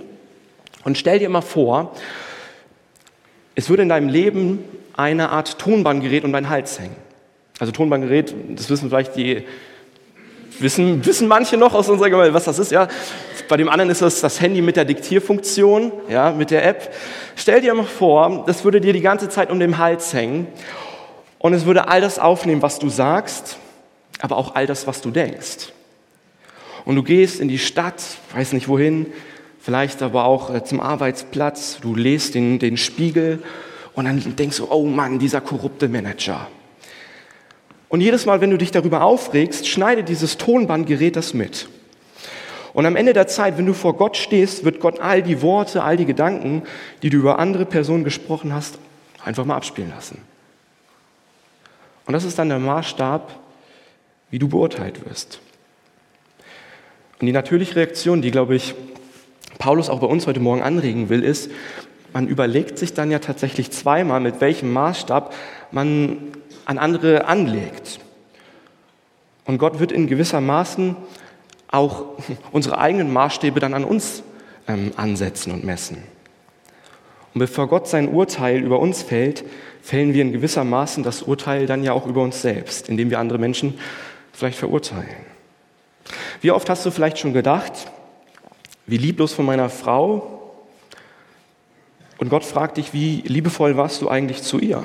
Und 0.84 0.98
stell 0.98 1.18
dir 1.18 1.28
mal 1.28 1.40
vor, 1.40 1.92
es 3.56 3.68
würde 3.68 3.82
in 3.82 3.88
deinem 3.88 4.08
Leben 4.08 4.60
eine 4.96 5.30
Art 5.30 5.58
Tonbandgerät 5.58 6.24
um 6.24 6.32
deinen 6.32 6.48
Hals 6.48 6.78
hängen. 6.78 6.96
Also 7.58 7.72
Tonbandgerät, 7.72 8.34
das 8.54 8.68
wissen 8.70 8.90
vielleicht 8.90 9.16
die, 9.16 9.44
wissen, 10.60 11.04
wissen 11.04 11.28
manche 11.28 11.56
noch 11.56 11.74
aus 11.74 11.88
unserer 11.88 12.10
Gemeinde, 12.10 12.34
was 12.34 12.44
das 12.44 12.58
ist, 12.58 12.72
ja. 12.72 12.88
Bei 13.48 13.56
dem 13.56 13.68
anderen 13.68 13.90
ist 13.90 14.02
das 14.02 14.20
das 14.20 14.40
Handy 14.40 14.60
mit 14.60 14.76
der 14.76 14.84
Diktierfunktion, 14.84 15.92
ja, 16.08 16.32
mit 16.32 16.50
der 16.50 16.66
App. 16.66 16.92
Stell 17.36 17.60
dir 17.60 17.74
mal 17.74 17.84
vor, 17.84 18.44
das 18.46 18.64
würde 18.64 18.80
dir 18.80 18.92
die 18.92 19.00
ganze 19.00 19.28
Zeit 19.28 19.50
um 19.50 19.60
den 19.60 19.78
Hals 19.78 20.12
hängen 20.12 20.48
und 21.38 21.54
es 21.54 21.64
würde 21.64 21.88
all 21.88 22.00
das 22.00 22.18
aufnehmen, 22.18 22.62
was 22.62 22.78
du 22.78 22.88
sagst, 22.88 23.58
aber 24.20 24.36
auch 24.36 24.54
all 24.54 24.66
das, 24.66 24.86
was 24.86 25.00
du 25.00 25.10
denkst. 25.10 25.72
Und 26.84 26.96
du 26.96 27.02
gehst 27.02 27.40
in 27.40 27.48
die 27.48 27.58
Stadt, 27.58 28.02
weiß 28.34 28.52
nicht 28.52 28.68
wohin, 28.68 29.06
vielleicht 29.60 30.02
aber 30.02 30.24
auch 30.24 30.54
äh, 30.54 30.64
zum 30.64 30.80
Arbeitsplatz, 30.80 31.78
du 31.80 31.94
lest 31.94 32.34
den, 32.34 32.58
den 32.58 32.76
Spiegel 32.76 33.42
und 33.94 34.04
dann 34.04 34.36
denkst 34.36 34.58
du, 34.58 34.68
oh 34.70 34.86
Mann, 34.86 35.18
dieser 35.18 35.40
korrupte 35.40 35.88
Manager. 35.88 36.48
Und 37.88 38.00
jedes 38.00 38.26
Mal, 38.26 38.40
wenn 38.40 38.50
du 38.50 38.58
dich 38.58 38.70
darüber 38.70 39.02
aufregst, 39.02 39.68
schneidet 39.68 40.08
dieses 40.08 40.38
Tonbandgerät 40.38 41.16
das 41.16 41.34
mit. 41.34 41.68
Und 42.72 42.84
am 42.84 42.96
Ende 42.96 43.12
der 43.12 43.26
Zeit, 43.26 43.56
wenn 43.56 43.66
du 43.66 43.72
vor 43.72 43.96
Gott 43.96 44.16
stehst, 44.16 44.64
wird 44.64 44.80
Gott 44.80 45.00
all 45.00 45.22
die 45.22 45.40
Worte, 45.40 45.82
all 45.82 45.96
die 45.96 46.04
Gedanken, 46.04 46.62
die 47.02 47.10
du 47.10 47.16
über 47.16 47.38
andere 47.38 47.64
Personen 47.64 48.04
gesprochen 48.04 48.52
hast, 48.52 48.78
einfach 49.24 49.44
mal 49.44 49.56
abspielen 49.56 49.90
lassen. 49.90 50.18
Und 52.04 52.12
das 52.12 52.24
ist 52.24 52.38
dann 52.38 52.48
der 52.48 52.58
Maßstab, 52.58 53.34
wie 54.30 54.38
du 54.38 54.48
beurteilt 54.48 55.08
wirst. 55.08 55.40
Und 57.20 57.26
die 57.26 57.32
natürliche 57.32 57.76
Reaktion, 57.76 58.20
die, 58.20 58.30
glaube 58.30 58.56
ich, 58.56 58.74
Paulus 59.58 59.88
auch 59.88 60.00
bei 60.00 60.06
uns 60.06 60.26
heute 60.26 60.40
Morgen 60.40 60.62
anregen 60.62 61.08
will, 61.08 61.24
ist, 61.24 61.50
man 62.12 62.28
überlegt 62.28 62.78
sich 62.78 62.94
dann 62.94 63.10
ja 63.10 63.20
tatsächlich 63.20 63.70
zweimal, 63.70 64.20
mit 64.20 64.40
welchem 64.40 64.72
Maßstab 64.72 65.34
man 65.70 66.18
an 66.66 66.78
andere 66.78 67.26
anlegt. 67.26 68.00
Und 69.46 69.58
Gott 69.58 69.78
wird 69.78 69.92
in 69.92 70.06
gewisser 70.06 70.40
Maßen 70.40 70.96
auch 71.68 72.18
unsere 72.52 72.78
eigenen 72.78 73.12
Maßstäbe 73.12 73.60
dann 73.60 73.72
an 73.72 73.84
uns 73.84 74.22
ähm, 74.68 74.92
ansetzen 74.96 75.52
und 75.52 75.64
messen. 75.64 76.02
Und 77.32 77.40
bevor 77.40 77.68
Gott 77.68 77.88
sein 77.88 78.08
Urteil 78.08 78.62
über 78.62 78.80
uns 78.80 79.02
fällt, 79.02 79.44
fällen 79.82 80.14
wir 80.14 80.22
in 80.22 80.32
gewisser 80.32 80.64
Maßen 80.64 81.02
das 81.02 81.22
Urteil 81.22 81.66
dann 81.66 81.84
ja 81.84 81.92
auch 81.92 82.06
über 82.06 82.22
uns 82.22 82.42
selbst, 82.42 82.88
indem 82.88 83.10
wir 83.10 83.18
andere 83.18 83.38
Menschen 83.38 83.78
vielleicht 84.32 84.58
verurteilen. 84.58 85.26
Wie 86.40 86.50
oft 86.50 86.68
hast 86.68 86.84
du 86.86 86.90
vielleicht 86.90 87.18
schon 87.18 87.32
gedacht, 87.32 87.72
wie 88.86 88.98
lieblos 88.98 89.32
von 89.32 89.44
meiner 89.44 89.68
Frau. 89.68 90.54
Und 92.18 92.30
Gott 92.30 92.44
fragt 92.44 92.76
dich, 92.78 92.92
wie 92.92 93.22
liebevoll 93.26 93.76
warst 93.76 94.00
du 94.00 94.08
eigentlich 94.08 94.42
zu 94.42 94.58
ihr? 94.58 94.84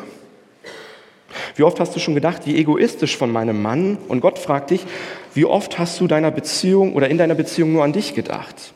Wie 1.56 1.64
oft 1.64 1.80
hast 1.80 1.96
du 1.96 2.00
schon 2.00 2.16
gedacht, 2.16 2.46
wie 2.46 2.58
egoistisch 2.58 3.18
von 3.18 3.32
meinem 3.32 3.62
Mann? 3.62 3.98
Und 4.08 4.22
Gott 4.22 4.40
fragt 4.40 4.70
dich, 4.72 4.86
wie 5.34 5.46
oft 5.46 5.80
hast 5.80 6.00
du 6.00 6.08
deiner 6.08 6.32
Beziehung 6.32 6.94
oder 6.94 7.10
in 7.10 7.18
deiner 7.18 7.36
Beziehung 7.36 7.74
nur 7.74 7.84
an 7.84 7.94
dich 7.94 8.14
gedacht? 8.14 8.74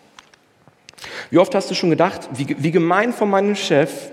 Wie 1.30 1.38
oft 1.38 1.56
hast 1.56 1.70
du 1.70 1.76
schon 1.76 1.90
gedacht, 1.90 2.30
wie, 2.34 2.56
wie 2.60 2.72
gemein 2.72 3.14
von 3.14 3.30
meinem 3.30 3.56
Chef? 3.56 4.10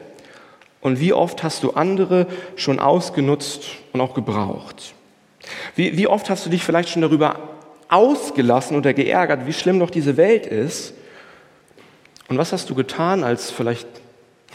Und 0.80 0.98
wie 0.98 1.12
oft 1.12 1.42
hast 1.44 1.62
du 1.62 1.72
andere 1.72 2.26
schon 2.56 2.80
ausgenutzt 2.80 3.62
und 3.92 4.00
auch 4.00 4.14
gebraucht? 4.14 4.94
Wie, 5.76 5.96
wie 5.96 6.08
oft 6.08 6.28
hast 6.28 6.44
du 6.44 6.50
dich 6.50 6.64
vielleicht 6.64 6.88
schon 6.88 7.02
darüber 7.02 7.38
ausgelassen 7.88 8.76
oder 8.76 8.92
geärgert, 8.92 9.46
wie 9.46 9.52
schlimm 9.52 9.78
doch 9.78 9.90
diese 9.90 10.16
Welt 10.16 10.46
ist? 10.46 10.94
Und 12.28 12.38
was 12.38 12.52
hast 12.52 12.68
du 12.70 12.74
getan, 12.74 13.22
als 13.22 13.50
vielleicht, 13.50 13.86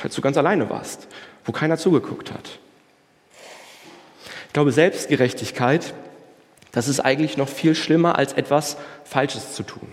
als 0.04 0.15
du 0.15 0.21
ganz 0.21 0.36
alleine 0.38 0.69
warst, 0.69 1.08
wo 1.45 1.52
keiner 1.52 1.78
zugeguckt 1.78 2.34
hat? 2.34 2.60
Ich 4.58 4.60
glaube, 4.60 4.72
Selbstgerechtigkeit, 4.72 5.93
das 6.72 6.88
ist 6.88 7.00
eigentlich 7.00 7.38
noch 7.38 7.48
viel 7.48 7.76
schlimmer, 7.76 8.17
als 8.17 8.34
etwas 8.34 8.78
Falsches 9.04 9.54
zu 9.54 9.62
tun. 9.62 9.88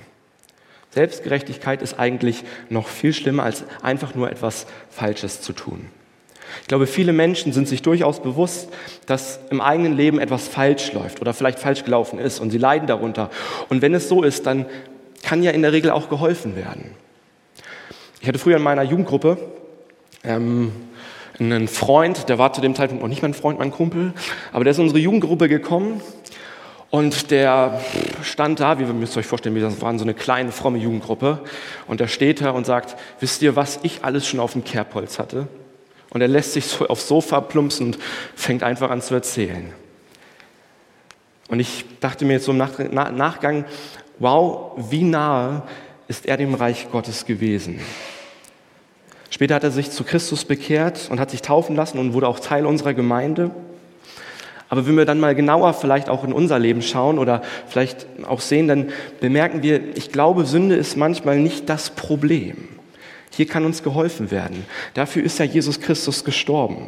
Selbstgerechtigkeit 0.89 1.83
ist 1.83 1.99
eigentlich 1.99 2.45
noch 2.71 2.89
viel 2.89 3.13
schlimmer, 3.13 3.43
als 3.43 3.65
einfach 3.83 4.15
nur 4.15 4.31
etwas 4.31 4.65
Falsches 4.89 5.43
zu 5.43 5.53
tun. 5.53 5.91
Ich 6.63 6.69
glaube, 6.69 6.87
viele 6.87 7.13
Menschen 7.13 7.53
sind 7.53 7.69
sich 7.69 7.83
durchaus 7.83 8.23
bewusst, 8.23 8.71
dass 9.05 9.39
im 9.51 9.61
eigenen 9.61 9.99
Leben 9.99 10.19
etwas 10.19 10.49
falsch 10.49 10.95
läuft 10.95 11.21
oder 11.21 11.35
vielleicht 11.35 11.59
falsch 11.59 11.85
gelaufen 11.85 12.19
ist 12.19 12.41
und 12.41 12.49
sie 12.49 12.57
leiden 12.57 12.87
darunter. 12.87 13.29
Und 13.69 13.83
wenn 13.83 13.93
es 13.93 14.09
so 14.09 14.23
ist, 14.23 14.47
dann 14.47 14.65
kann 15.23 15.43
ja 15.43 15.51
in 15.51 15.61
der 15.61 15.75
Regel 15.75 15.91
auch 15.91 16.09
geholfen 16.09 16.57
werden. 16.57 16.93
Ich 18.23 18.29
hatte 18.29 18.39
früher 18.39 18.57
in 18.57 18.63
meiner 18.63 18.83
Jugendgruppe 18.83 19.37
ähm, 20.25 20.73
einen 21.39 21.69
Freund, 21.69 22.29
der 22.29 22.39
war 22.39 22.53
zu 22.53 22.61
dem 22.61 22.75
Zeitpunkt 22.75 23.03
noch 23.03 23.09
nicht 23.09 23.23
mein 23.23 23.35
Freund, 23.35 23.59
mein 23.59 23.71
Kumpel, 23.71 24.13
aber 24.53 24.65
der 24.65 24.71
ist 24.73 24.79
in 24.79 24.85
unsere 24.85 25.01
Jugendgruppe 25.01 25.49
gekommen 25.49 26.01
und 26.91 27.33
der 27.33 27.81
stand 28.23 28.61
da, 28.61 28.79
wie 28.79 28.87
wir 28.87 28.95
müsst 28.95 29.17
euch 29.17 29.27
vorstellen, 29.27 29.57
wir 29.57 29.81
waren 29.83 29.99
so 29.99 30.05
eine 30.05 30.15
kleine, 30.15 30.53
fromme 30.53 30.79
Jugendgruppe 30.79 31.41
und 31.89 31.99
der 31.99 32.07
steht 32.07 32.41
da 32.41 32.51
und 32.51 32.67
sagt, 32.67 32.97
wisst 33.19 33.43
ihr, 33.43 33.57
was 33.57 33.81
ich 33.83 34.05
alles 34.05 34.27
schon 34.27 34.39
auf 34.39 34.53
dem 34.53 34.63
Kerbholz 34.63 35.19
hatte? 35.19 35.49
Und 36.11 36.21
er 36.21 36.29
lässt 36.29 36.53
sich 36.53 36.67
so 36.67 36.87
aufs 36.87 37.09
Sofa 37.09 37.41
plumpsen 37.41 37.87
und 37.87 37.99
fängt 38.37 38.63
einfach 38.63 38.91
an 38.91 39.03
zu 39.03 39.15
erzählen. 39.15 39.73
Und 41.49 41.59
ich 41.59 41.85
dachte 41.99 42.25
mir 42.25 42.35
jetzt 42.35 42.45
so 42.45 42.53
im 42.53 42.59
Nachgang, 42.59 43.65
wow, 44.21 44.73
wie 44.77 45.03
nahe 45.03 45.63
ist 46.07 46.27
er 46.27 46.37
dem 46.37 46.55
Reich 46.55 46.89
Gottes 46.93 47.27
gewesen? 47.27 47.81
Später 49.35 49.57
hat 49.57 49.65
er 49.65 49.73
sich 49.73 49.91
zu 49.91 50.05
Christus 50.05 50.45
bekehrt 50.45 51.09
und 51.11 51.19
hat 51.19 51.33
sich 51.33 51.43
taufen 51.43 51.75
lassen 51.75 51.99
und 51.99 52.13
wurde 52.13 52.29
auch 52.29 52.39
Teil 52.39 52.67
unserer 52.67 52.95
Gemeinde. 52.95 53.51
Aber 54.69 54.87
wenn 54.87 54.97
wir 54.97 55.07
dann 55.07 55.19
mal 55.19 55.35
genauer 55.35 55.75
vielleicht 55.75 56.09
auch 56.09 56.23
in 56.23 56.33
unser 56.33 56.61
Leben 56.61 56.83
schauen 56.83 57.19
oder 57.19 57.43
vielleicht 57.67 58.07
auch 58.29 58.41
sehen, 58.41 58.69
dann 58.69 58.91
bemerken 59.19 59.65
wir, 59.65 59.97
ich 59.97 60.13
glaube, 60.13 60.45
Sünde 60.45 60.77
ist 60.77 60.97
manchmal 60.97 61.41
nicht 61.41 61.69
das 61.69 61.91
Problem. 61.91 62.69
Hier 63.33 63.47
kann 63.47 63.65
uns 63.65 63.83
geholfen 63.83 64.31
werden. 64.31 64.67
Dafür 64.95 65.25
ist 65.25 65.41
ja 65.41 65.45
Jesus 65.45 65.81
Christus 65.81 66.23
gestorben. 66.23 66.87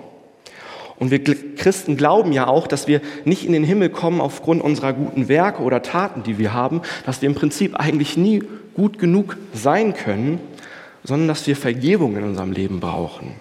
Und 1.01 1.11
wir 1.11 1.25
Christen 1.25 1.97
glauben 1.97 2.31
ja 2.31 2.47
auch, 2.47 2.69
dass 2.69 2.87
wir 2.87 3.01
nicht 3.25 3.45
in 3.45 3.55
den 3.55 3.65
Himmel 3.65 3.89
kommen 3.89 4.21
aufgrund 4.21 4.63
unserer 4.63 4.93
guten 4.93 5.27
Werke 5.27 5.65
oder 5.65 5.83
Taten, 5.83 6.23
die 6.23 6.39
wir 6.39 6.55
haben, 6.55 6.83
dass 7.07 7.23
wir 7.23 7.29
im 7.29 7.35
Prinzip 7.35 7.75
eigentlich 7.75 8.17
nie 8.17 8.45
gut 8.75 9.01
genug 9.01 9.37
sein 9.53 9.95
können, 9.95 10.39
sondern 11.07 11.29
dass 11.29 11.47
wir 11.47 11.57
Vergebung 11.57 12.17
in 12.17 12.25
unserem 12.25 12.53
Leben 12.53 12.81
brauchen. 12.81 13.37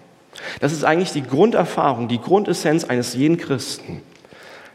Das 0.59 0.71
ist 0.71 0.83
eigentlich 0.83 1.11
die 1.11 1.23
Grunderfahrung, 1.23 2.07
die 2.07 2.19
Grundessenz 2.19 2.83
eines 2.83 3.13
jeden 3.13 3.37
Christen, 3.37 4.01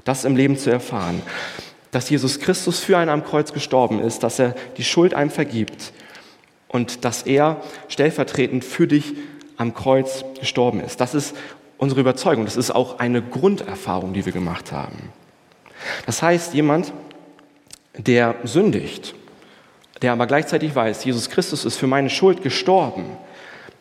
das 0.04 0.24
im 0.24 0.36
Leben 0.36 0.56
zu 0.56 0.70
erfahren. 0.70 1.22
Dass 1.92 2.10
Jesus 2.10 2.40
Christus 2.40 2.80
für 2.80 2.98
einen 2.98 3.10
am 3.10 3.24
Kreuz 3.24 3.52
gestorben 3.52 4.00
ist, 4.00 4.22
dass 4.22 4.38
er 4.38 4.54
die 4.76 4.84
Schuld 4.84 5.14
einem 5.14 5.30
vergibt 5.30 5.92
und 6.68 7.04
dass 7.04 7.22
er 7.22 7.60
stellvertretend 7.88 8.64
für 8.64 8.86
dich 8.86 9.14
am 9.56 9.74
Kreuz 9.74 10.24
gestorben 10.38 10.80
ist. 10.80 11.00
Das 11.00 11.14
ist 11.14 11.36
unsere 11.78 12.00
Überzeugung. 12.00 12.44
Das 12.44 12.56
ist 12.56 12.70
auch 12.70 12.98
eine 12.98 13.22
Grunderfahrung, 13.22 14.12
die 14.12 14.24
wir 14.24 14.32
gemacht 14.32 14.72
haben. 14.72 15.10
Das 16.06 16.22
heißt, 16.22 16.54
jemand, 16.54 16.92
der 17.96 18.36
sündigt, 18.44 19.14
der 20.02 20.12
aber 20.12 20.26
gleichzeitig 20.26 20.74
weiß, 20.74 21.04
Jesus 21.04 21.30
Christus 21.30 21.64
ist 21.64 21.76
für 21.76 21.86
meine 21.86 22.10
Schuld 22.10 22.42
gestorben, 22.42 23.04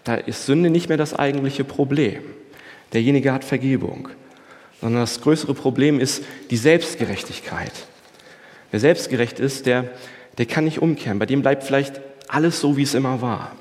da 0.03 0.15
ist 0.15 0.45
Sünde 0.45 0.69
nicht 0.69 0.89
mehr 0.89 0.97
das 0.97 1.13
eigentliche 1.13 1.63
Problem. 1.63 2.21
Derjenige 2.93 3.31
hat 3.31 3.43
Vergebung, 3.43 4.09
sondern 4.81 5.01
das 5.01 5.21
größere 5.21 5.53
Problem 5.53 5.99
ist 5.99 6.23
die 6.49 6.57
Selbstgerechtigkeit. 6.57 7.71
Wer 8.71 8.79
selbstgerecht 8.79 9.39
ist, 9.39 9.65
der, 9.65 9.85
der 10.37 10.45
kann 10.45 10.63
nicht 10.63 10.81
umkehren. 10.81 11.19
Bei 11.19 11.25
dem 11.25 11.41
bleibt 11.41 11.63
vielleicht 11.63 12.01
alles 12.27 12.59
so, 12.59 12.77
wie 12.77 12.83
es 12.83 12.93
immer 12.93 13.21
war. 13.21 13.51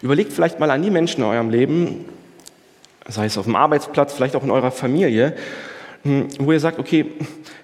Überlegt 0.00 0.32
vielleicht 0.32 0.60
mal 0.60 0.70
an 0.70 0.82
die 0.82 0.90
Menschen 0.90 1.22
in 1.22 1.28
eurem 1.28 1.50
Leben, 1.50 2.04
sei 3.08 3.26
es 3.26 3.38
auf 3.38 3.46
dem 3.46 3.56
Arbeitsplatz, 3.56 4.12
vielleicht 4.12 4.36
auch 4.36 4.44
in 4.44 4.50
eurer 4.50 4.70
Familie, 4.70 5.34
hm, 6.02 6.28
wo 6.38 6.52
ihr 6.52 6.60
sagt, 6.60 6.78
okay, 6.78 7.06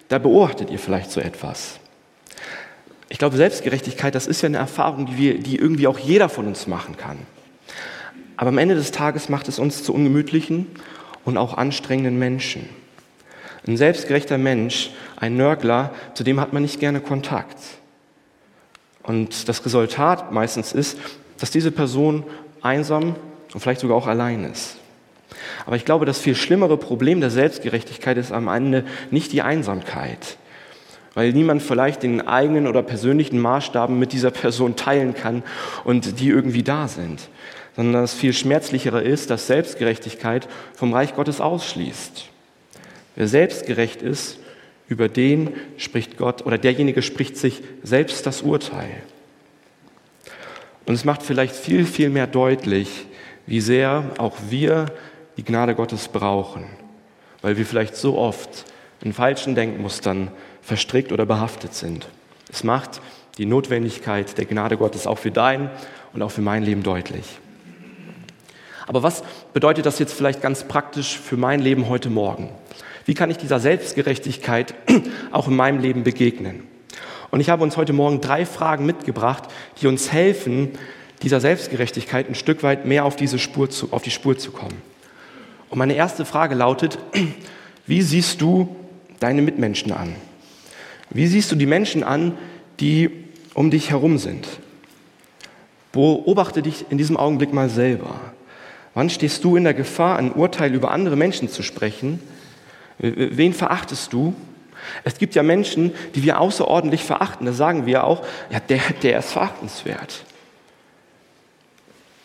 da 0.09 0.19
beobachtet 0.19 0.71
ihr 0.71 0.79
vielleicht 0.79 1.11
so 1.11 1.21
etwas. 1.21 1.79
Ich 3.15 3.19
glaube, 3.19 3.37
Selbstgerechtigkeit, 3.37 4.13
das 4.17 4.27
ist 4.27 4.43
ja 4.43 4.49
eine 4.49 4.57
Erfahrung, 4.57 5.07
die, 5.07 5.17
wir, 5.17 5.39
die 5.39 5.55
irgendwie 5.55 5.87
auch 5.87 6.01
jeder 6.01 6.29
von 6.29 6.49
uns 6.49 6.67
machen 6.67 6.97
kann. 6.97 7.17
Aber 8.37 8.49
am 8.49 8.59
Ende 8.59 8.75
des 8.75 8.91
Tages 8.91 9.29
macht 9.29 9.47
es 9.47 9.61
uns 9.61 9.85
zu 9.85 9.95
ungemütlichen 9.95 10.67
und 11.25 11.37
auch 11.37 11.57
anstrengenden 11.57 12.19
Menschen. 12.19 12.69
Ein 13.69 13.77
selbstgerechter 13.77 14.37
Mensch, 14.37 14.91
ein 15.15 15.37
Nörgler, 15.37 15.95
zu 16.15 16.25
dem 16.25 16.41
hat 16.41 16.53
man 16.53 16.63
nicht 16.63 16.81
gerne 16.81 17.01
Kontakt. 17.01 17.57
Und 19.05 19.49
das 19.49 19.65
Resultat 19.65 20.33
meistens 20.33 20.73
ist, 20.73 20.99
dass 21.39 21.53
diese 21.53 21.71
Person 21.71 22.25
einsam 22.63 23.15
und 23.53 23.61
vielleicht 23.61 23.81
sogar 23.81 23.97
auch 23.97 24.09
allein 24.09 24.43
ist. 24.43 24.79
Aber 25.67 25.77
ich 25.77 25.85
glaube, 25.85 26.05
das 26.05 26.19
viel 26.19 26.35
schlimmere 26.35 26.79
Problem 26.79 27.21
der 27.21 27.31
Selbstgerechtigkeit 27.31 28.17
ist 28.17 28.33
am 28.33 28.49
Ende 28.49 28.85
nicht 29.13 29.31
die 29.31 29.43
Einsamkeit, 29.43 30.37
weil 31.15 31.33
niemand 31.33 31.63
vielleicht 31.63 32.03
den 32.03 32.27
eigenen 32.27 32.67
oder 32.67 32.83
persönlichen 32.83 33.39
Maßstaben 33.39 33.99
mit 33.99 34.13
dieser 34.13 34.31
Person 34.31 34.77
teilen 34.77 35.15
kann 35.15 35.43
und 35.85 36.21
die 36.21 36.29
irgendwie 36.29 36.63
da 36.63 36.89
sind, 36.89 37.29
sondern 37.77 38.03
das 38.03 38.15
viel 38.15 38.33
schmerzlichere 38.33 39.01
ist, 39.01 39.31
dass 39.31 39.47
Selbstgerechtigkeit 39.47 40.49
vom 40.75 40.93
Reich 40.93 41.15
Gottes 41.15 41.41
ausschließt. 41.41 42.29
Wer 43.17 43.29
selbstgerecht 43.29 44.03
ist, 44.03 44.39
über 44.89 45.09
den 45.09 45.55
spricht 45.77 46.17
Gott 46.17 46.45
oder 46.45 46.59
derjenige 46.59 47.03
spricht 47.03 47.37
sich 47.37 47.63
selbst 47.83 48.27
das 48.27 48.43
Urteil. 48.43 49.03
Und 50.87 50.95
es 50.95 51.05
macht 51.05 51.23
vielleicht 51.23 51.55
viel, 51.55 51.87
viel 51.87 52.11
mehr 52.11 52.27
deutlich, 52.27 53.07
wie 53.47 53.61
sehr 53.61 54.11
auch 54.19 54.37
wir 54.51 54.87
die 55.37 55.45
Gnade 55.45 55.75
Gottes 55.75 56.09
brauchen, 56.09 56.67
weil 57.41 57.57
wir 57.57 57.65
vielleicht 57.65 57.97
so 57.97 58.19
oft 58.19 58.65
in 59.03 59.13
falschen 59.13 59.55
Denkmustern 59.55 60.31
verstrickt 60.65 61.13
oder 61.13 61.27
behaftet 61.27 61.75
sind. 61.75 62.09
Es 62.51 62.65
macht 62.65 63.01
die 63.39 63.47
Notwendigkeit 63.47 64.37
der 64.39 64.45
Gnade 64.45 64.77
Gottes 64.77 65.07
auch 65.07 65.19
für 65.19 65.31
dein 65.31 65.71
und 66.13 66.23
auch 66.23 66.31
für 66.31 66.41
mein 66.41 66.63
Leben 66.63 66.83
deutlich. 66.83 67.25
Aber 68.87 69.03
was 69.03 69.23
bedeutet 69.53 69.87
das 69.87 69.99
jetzt 69.99 70.15
vielleicht 70.15 70.43
ganz 70.43 70.65
praktisch 70.65 71.19
für 71.19 71.37
mein 71.37 71.61
Leben 71.61 71.89
heute 71.89 72.11
Morgen? 72.11 72.51
Wie 73.07 73.15
kann 73.15 73.31
ich 73.31 73.39
dieser 73.39 73.61
Selbstgerechtigkeit 73.61 74.75
auch 75.33 75.49
in 75.49 75.57
meinem 75.57 75.81
Leben 75.81 76.05
begegnen? 76.05 76.65
Und 77.31 77.41
ich 77.41 77.51
habe 77.51 77.63
uns 77.63 77.77
heute 77.77 77.93
Morgen 77.93 78.21
drei 78.21 78.47
Fragen 78.47 78.87
mitgebracht, 78.87 79.45
die 79.81 79.87
uns 79.87 80.13
helfen, 80.13 80.71
dieser 81.23 81.41
Selbstgerechtigkeit 81.41 82.29
ein 82.29 82.35
Stück 82.35 82.63
weit 82.63 82.85
mehr 82.85 83.05
auf, 83.05 83.17
diese 83.17 83.39
Spur 83.39 83.71
zu, 83.71 83.93
auf 83.93 84.03
die 84.03 84.11
Spur 84.11 84.39
zu 84.39 84.53
kommen. 84.53 84.81
Und 85.71 85.79
meine 85.79 85.95
erste 85.95 86.25
Frage 86.25 86.55
lautet, 86.55 86.99
wie 87.87 88.03
siehst 88.03 88.41
du 88.41 88.77
deine 89.21 89.43
Mitmenschen 89.43 89.93
an? 89.93 90.15
Wie 91.15 91.27
siehst 91.27 91.51
du 91.51 91.57
die 91.57 91.65
Menschen 91.65 92.05
an, 92.05 92.37
die 92.81 93.09
um 93.55 93.71
dich 93.71 93.91
herum 93.91 94.19
sind? 94.19 94.47
Beobachte 95.93 96.61
dich 96.61 96.87
in 96.91 96.99
diesem 96.99 97.17
Augenblick 97.17 97.53
mal 97.53 97.71
selber. 97.71 98.21
Wann 98.95 99.09
stehst 99.09 99.43
du 99.45 99.57
in 99.57 99.65
der 99.65 99.75
Gefahr, 99.75 100.19
ein 100.19 100.33
Urteil 100.33 100.75
über 100.75 100.91
andere 100.91 101.17
Menschen 101.17 101.49
zu 101.49 101.63
sprechen? 101.63 102.21
Wen 102.99 103.55
verachtest 103.55 104.13
du? 104.13 104.35
Es 105.05 105.19
gibt 105.19 105.35
ja 105.35 105.43
Menschen, 105.43 105.93
die 106.15 106.25
wir 106.25 106.41
außerordentlich 106.41 107.05
verachten. 107.05 107.47
Da 107.47 107.53
sagen 107.53 107.87
wir 107.87 108.05
auch, 108.05 108.27
ja, 108.51 108.61
der, 108.61 108.81
der 109.03 109.21
ist 109.21 109.33
verachtenswert. 109.33 110.25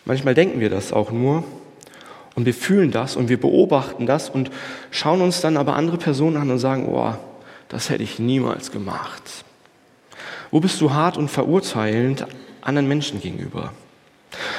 Manchmal 0.04 0.34
denken 0.34 0.60
wir 0.60 0.68
das 0.68 0.92
auch 0.92 1.12
nur, 1.12 1.44
und 2.34 2.46
wir 2.46 2.54
fühlen 2.54 2.90
das 2.90 3.16
und 3.16 3.28
wir 3.28 3.40
beobachten 3.40 4.06
das 4.06 4.30
und 4.30 4.50
schauen 4.90 5.20
uns 5.20 5.40
dann 5.40 5.56
aber 5.56 5.74
andere 5.74 5.98
Personen 5.98 6.36
an 6.36 6.50
und 6.50 6.58
sagen, 6.58 6.88
oh, 6.88 7.12
das 7.70 7.88
hätte 7.88 8.02
ich 8.02 8.18
niemals 8.18 8.70
gemacht. 8.70 9.22
Wo 10.50 10.60
bist 10.60 10.80
du 10.80 10.92
hart 10.92 11.16
und 11.16 11.30
verurteilend 11.30 12.26
anderen 12.60 12.88
Menschen 12.88 13.20
gegenüber? 13.20 13.72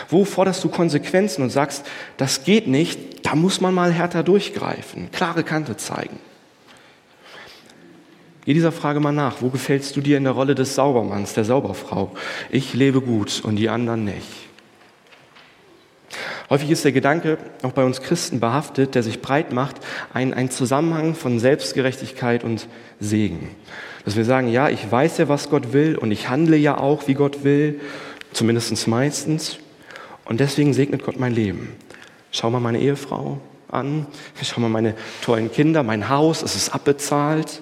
Wo 0.10 0.26
forderst 0.26 0.64
du 0.64 0.70
Konsequenzen 0.70 1.44
und 1.44 1.50
sagst, 1.50 1.86
das 2.18 2.44
geht 2.44 2.68
nicht, 2.68 3.26
da 3.26 3.36
muss 3.36 3.62
man 3.62 3.74
mal 3.74 3.92
härter 3.92 4.24
durchgreifen, 4.24 5.12
klare 5.12 5.44
Kante 5.44 5.78
zeigen? 5.78 6.20
Geh 8.46 8.54
dieser 8.54 8.72
Frage 8.72 9.00
mal 9.00 9.12
nach. 9.12 9.42
Wo 9.42 9.50
gefällst 9.50 9.96
du 9.96 10.02
dir 10.02 10.18
in 10.18 10.24
der 10.24 10.34
Rolle 10.34 10.56
des 10.56 10.74
Saubermanns, 10.74 11.34
der 11.34 11.46
Sauberfrau? 11.46 12.12
Ich 12.50 12.74
lebe 12.74 13.02
gut 13.02 13.42
und 13.44 13.58
die 13.58 13.70
anderen 13.70 14.04
nicht. 14.04 14.28
Häufig 16.52 16.70
ist 16.70 16.84
der 16.84 16.92
Gedanke 16.92 17.38
auch 17.64 17.72
bei 17.72 17.86
uns 17.86 18.02
Christen 18.02 18.42
behaftet, 18.42 18.94
der 18.94 19.04
sich 19.04 19.22
breit 19.22 19.54
macht, 19.54 19.78
ein, 20.14 20.34
ein 20.34 20.52
Zusammenhang 20.52 21.16
von 21.16 21.40
Selbstgerechtigkeit 21.40 22.44
und 22.44 22.68
Segen. 23.00 23.56
Dass 24.04 24.18
wir 24.18 24.26
sagen, 24.26 24.50
ja, 24.50 24.68
ich 24.68 24.92
weiß 24.92 25.20
ja, 25.20 25.30
was 25.30 25.50
Gott 25.50 25.72
will 25.72 25.96
und 25.96 26.12
ich 26.12 26.28
handle 26.28 26.58
ja 26.58 26.78
auch, 26.78 27.08
wie 27.08 27.14
Gott 27.14 27.46
will, 27.46 27.80
zumindest 28.34 28.86
meistens. 28.90 29.60
Und 30.26 30.42
deswegen 30.42 30.74
segnet 30.74 31.06
Gott 31.06 31.18
mein 31.18 31.34
Leben. 31.34 31.72
Schau 32.32 32.50
mal 32.50 32.60
meine 32.60 32.80
Ehefrau 32.82 33.40
an, 33.70 34.06
schau 34.44 34.60
mal 34.60 34.68
meine 34.68 34.96
tollen 35.22 35.54
Kinder, 35.54 35.84
mein 35.84 36.10
Haus, 36.10 36.44
es 36.44 36.58
ist 36.58 36.76
abbezahlt. 36.76 37.62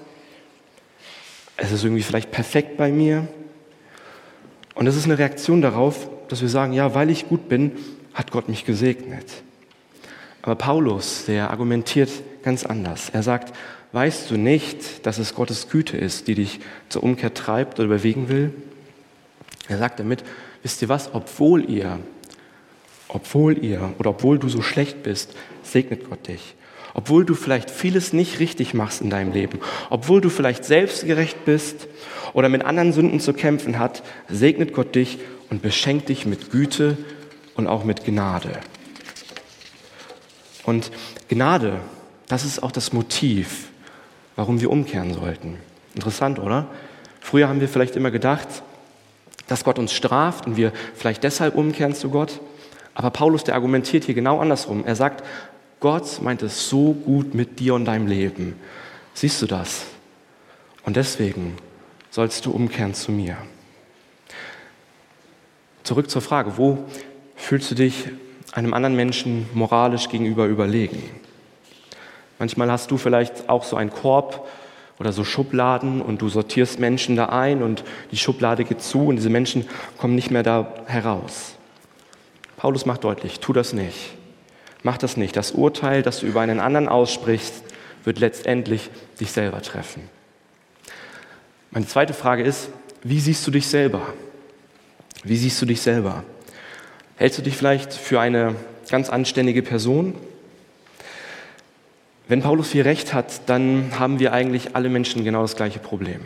Es 1.57 1.71
ist 1.71 1.83
irgendwie 1.83 2.01
vielleicht 2.01 2.31
perfekt 2.31 2.75
bei 2.75 2.91
mir. 2.91 3.27
Und 4.73 4.85
das 4.85 4.95
ist 4.95 5.05
eine 5.05 5.19
Reaktion 5.19 5.61
darauf, 5.61 6.09
dass 6.27 6.41
wir 6.41 6.49
sagen, 6.49 6.73
ja, 6.73 6.95
weil 6.95 7.11
ich 7.11 7.27
gut 7.27 7.49
bin, 7.49 7.73
hat 8.19 8.31
Gott 8.31 8.49
mich 8.49 8.65
gesegnet. 8.65 9.27
Aber 10.41 10.55
Paulus, 10.55 11.23
der 11.25 11.51
argumentiert 11.51 12.09
ganz 12.43 12.65
anders. 12.65 13.09
Er 13.13 13.23
sagt, 13.23 13.55
weißt 13.93 14.29
du 14.29 14.35
nicht, 14.35 15.05
dass 15.05 15.19
es 15.19 15.33
Gottes 15.33 15.69
Güte 15.69 15.95
ist, 15.95 16.27
die 16.27 16.35
dich 16.35 16.59
zur 16.89 17.03
Umkehr 17.03 17.33
treibt 17.33 17.79
oder 17.79 17.87
bewegen 17.87 18.27
will? 18.27 18.53
Er 19.69 19.77
sagt 19.77 20.01
damit, 20.01 20.25
wisst 20.63 20.81
ihr 20.81 20.89
was, 20.89 21.13
obwohl 21.13 21.69
ihr, 21.69 21.97
obwohl 23.07 23.57
ihr 23.63 23.93
oder 23.99 24.09
obwohl 24.09 24.37
du 24.37 24.49
so 24.49 24.61
schlecht 24.61 25.01
bist, 25.01 25.33
segnet 25.63 26.09
Gott 26.09 26.27
dich. 26.27 26.55
Obwohl 26.93 27.23
du 27.23 27.35
vielleicht 27.35 27.71
vieles 27.71 28.11
nicht 28.11 28.41
richtig 28.41 28.73
machst 28.73 28.99
in 28.99 29.09
deinem 29.09 29.31
Leben, 29.31 29.59
obwohl 29.89 30.19
du 30.19 30.29
vielleicht 30.29 30.65
selbstgerecht 30.65 31.45
bist 31.45 31.87
oder 32.33 32.49
mit 32.49 32.65
anderen 32.65 32.91
Sünden 32.91 33.21
zu 33.21 33.31
kämpfen 33.31 33.79
hat, 33.79 34.03
segnet 34.27 34.73
Gott 34.73 34.93
dich 34.93 35.19
und 35.49 35.61
beschenkt 35.61 36.09
dich 36.09 36.25
mit 36.25 36.51
Güte 36.51 36.97
und 37.59 37.67
auch 37.67 37.83
mit 37.83 38.05
Gnade. 38.05 38.59
Und 40.63 40.91
Gnade, 41.27 41.79
das 42.27 42.45
ist 42.45 42.63
auch 42.63 42.71
das 42.71 42.93
Motiv, 42.93 43.69
warum 44.35 44.61
wir 44.61 44.71
umkehren 44.71 45.13
sollten. 45.13 45.57
Interessant, 45.93 46.39
oder? 46.39 46.67
Früher 47.19 47.47
haben 47.47 47.61
wir 47.61 47.69
vielleicht 47.69 47.95
immer 47.95 48.11
gedacht, 48.11 48.47
dass 49.47 49.63
Gott 49.63 49.77
uns 49.77 49.93
straft 49.93 50.47
und 50.47 50.57
wir 50.57 50.71
vielleicht 50.95 51.23
deshalb 51.23 51.55
umkehren 51.55 51.95
zu 51.95 52.09
Gott. 52.09 52.39
Aber 52.93 53.09
Paulus, 53.09 53.43
der 53.43 53.55
argumentiert 53.55 54.05
hier 54.05 54.15
genau 54.15 54.39
andersrum. 54.39 54.85
Er 54.85 54.95
sagt, 54.95 55.23
Gott 55.79 56.21
meint 56.21 56.41
es 56.43 56.69
so 56.69 56.93
gut 56.93 57.33
mit 57.33 57.59
dir 57.59 57.73
und 57.73 57.85
deinem 57.85 58.07
Leben. 58.07 58.55
Siehst 59.13 59.41
du 59.41 59.45
das? 59.45 59.85
Und 60.85 60.95
deswegen 60.95 61.57
sollst 62.09 62.45
du 62.45 62.51
umkehren 62.51 62.93
zu 62.93 63.11
mir. 63.11 63.37
Zurück 65.83 66.09
zur 66.09 66.21
Frage, 66.21 66.57
wo 66.57 66.85
fühlst 67.39 67.71
du 67.71 67.75
dich 67.75 68.09
einem 68.51 68.73
anderen 68.73 68.95
Menschen 68.95 69.47
moralisch 69.53 70.09
gegenüber 70.09 70.45
überlegen? 70.45 71.01
Manchmal 72.37 72.71
hast 72.71 72.91
du 72.91 72.97
vielleicht 72.97 73.49
auch 73.49 73.63
so 73.63 73.75
einen 73.75 73.89
Korb 73.89 74.47
oder 74.99 75.11
so 75.11 75.23
Schubladen 75.23 76.01
und 76.01 76.21
du 76.21 76.29
sortierst 76.29 76.79
Menschen 76.79 77.15
da 77.15 77.27
ein 77.27 77.63
und 77.63 77.83
die 78.11 78.17
Schublade 78.17 78.65
geht 78.65 78.81
zu 78.81 79.07
und 79.07 79.15
diese 79.15 79.29
Menschen 79.29 79.65
kommen 79.97 80.15
nicht 80.15 80.29
mehr 80.29 80.43
da 80.43 80.73
heraus. 80.85 81.55
Paulus 82.57 82.85
macht 82.85 83.03
deutlich, 83.03 83.39
tu 83.39 83.53
das 83.53 83.73
nicht. 83.73 84.11
Mach 84.83 84.97
das 84.97 85.17
nicht. 85.17 85.35
Das 85.35 85.51
Urteil, 85.51 86.03
das 86.03 86.19
du 86.19 86.25
über 86.25 86.41
einen 86.41 86.59
anderen 86.59 86.87
aussprichst, 86.87 87.63
wird 88.03 88.19
letztendlich 88.19 88.89
dich 89.19 89.31
selber 89.31 89.61
treffen. 89.61 90.03
Meine 91.71 91.87
zweite 91.87 92.13
Frage 92.13 92.43
ist, 92.43 92.69
wie 93.03 93.19
siehst 93.19 93.45
du 93.47 93.51
dich 93.51 93.67
selber? 93.67 94.01
Wie 95.23 95.37
siehst 95.37 95.61
du 95.61 95.65
dich 95.65 95.81
selber? 95.81 96.23
Hältst 97.19 97.37
du 97.37 97.41
dich 97.41 97.57
vielleicht 97.57 97.91
für 97.93 98.21
eine 98.21 98.55
ganz 98.89 99.09
anständige 99.09 99.61
Person? 99.61 100.13
Wenn 102.29 102.41
Paulus 102.41 102.71
hier 102.71 102.85
recht 102.85 103.13
hat, 103.13 103.41
dann 103.47 103.91
haben 103.99 104.21
wir 104.21 104.31
eigentlich 104.31 104.73
alle 104.77 104.87
Menschen 104.87 105.25
genau 105.25 105.41
das 105.41 105.57
gleiche 105.57 105.79
Problem. 105.79 106.21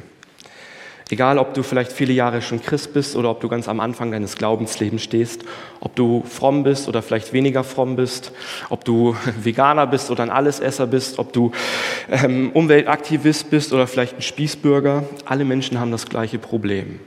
Egal, 1.09 1.39
ob 1.39 1.55
du 1.55 1.63
vielleicht 1.63 1.91
viele 1.91 2.13
Jahre 2.13 2.43
schon 2.43 2.61
Christ 2.61 2.93
bist 2.93 3.15
oder 3.15 3.31
ob 3.31 3.41
du 3.41 3.49
ganz 3.49 3.67
am 3.67 3.79
Anfang 3.79 4.11
deines 4.11 4.37
Glaubenslebens 4.37 5.01
stehst, 5.01 5.43
ob 5.79 5.95
du 5.95 6.21
fromm 6.29 6.63
bist 6.63 6.87
oder 6.87 7.01
vielleicht 7.01 7.33
weniger 7.33 7.63
fromm 7.63 7.95
bist, 7.95 8.31
ob 8.69 8.85
du 8.85 9.15
Veganer 9.41 9.87
bist 9.87 10.11
oder 10.11 10.21
ein 10.21 10.29
Allesesser 10.29 10.85
bist, 10.85 11.17
ob 11.17 11.33
du 11.33 11.53
ähm, 12.11 12.51
Umweltaktivist 12.53 13.49
bist 13.49 13.73
oder 13.73 13.87
vielleicht 13.87 14.17
ein 14.17 14.21
Spießbürger, 14.21 15.05
alle 15.25 15.43
Menschen 15.43 15.79
haben 15.79 15.89
das 15.89 16.05
gleiche 16.05 16.37
Problem. 16.37 16.99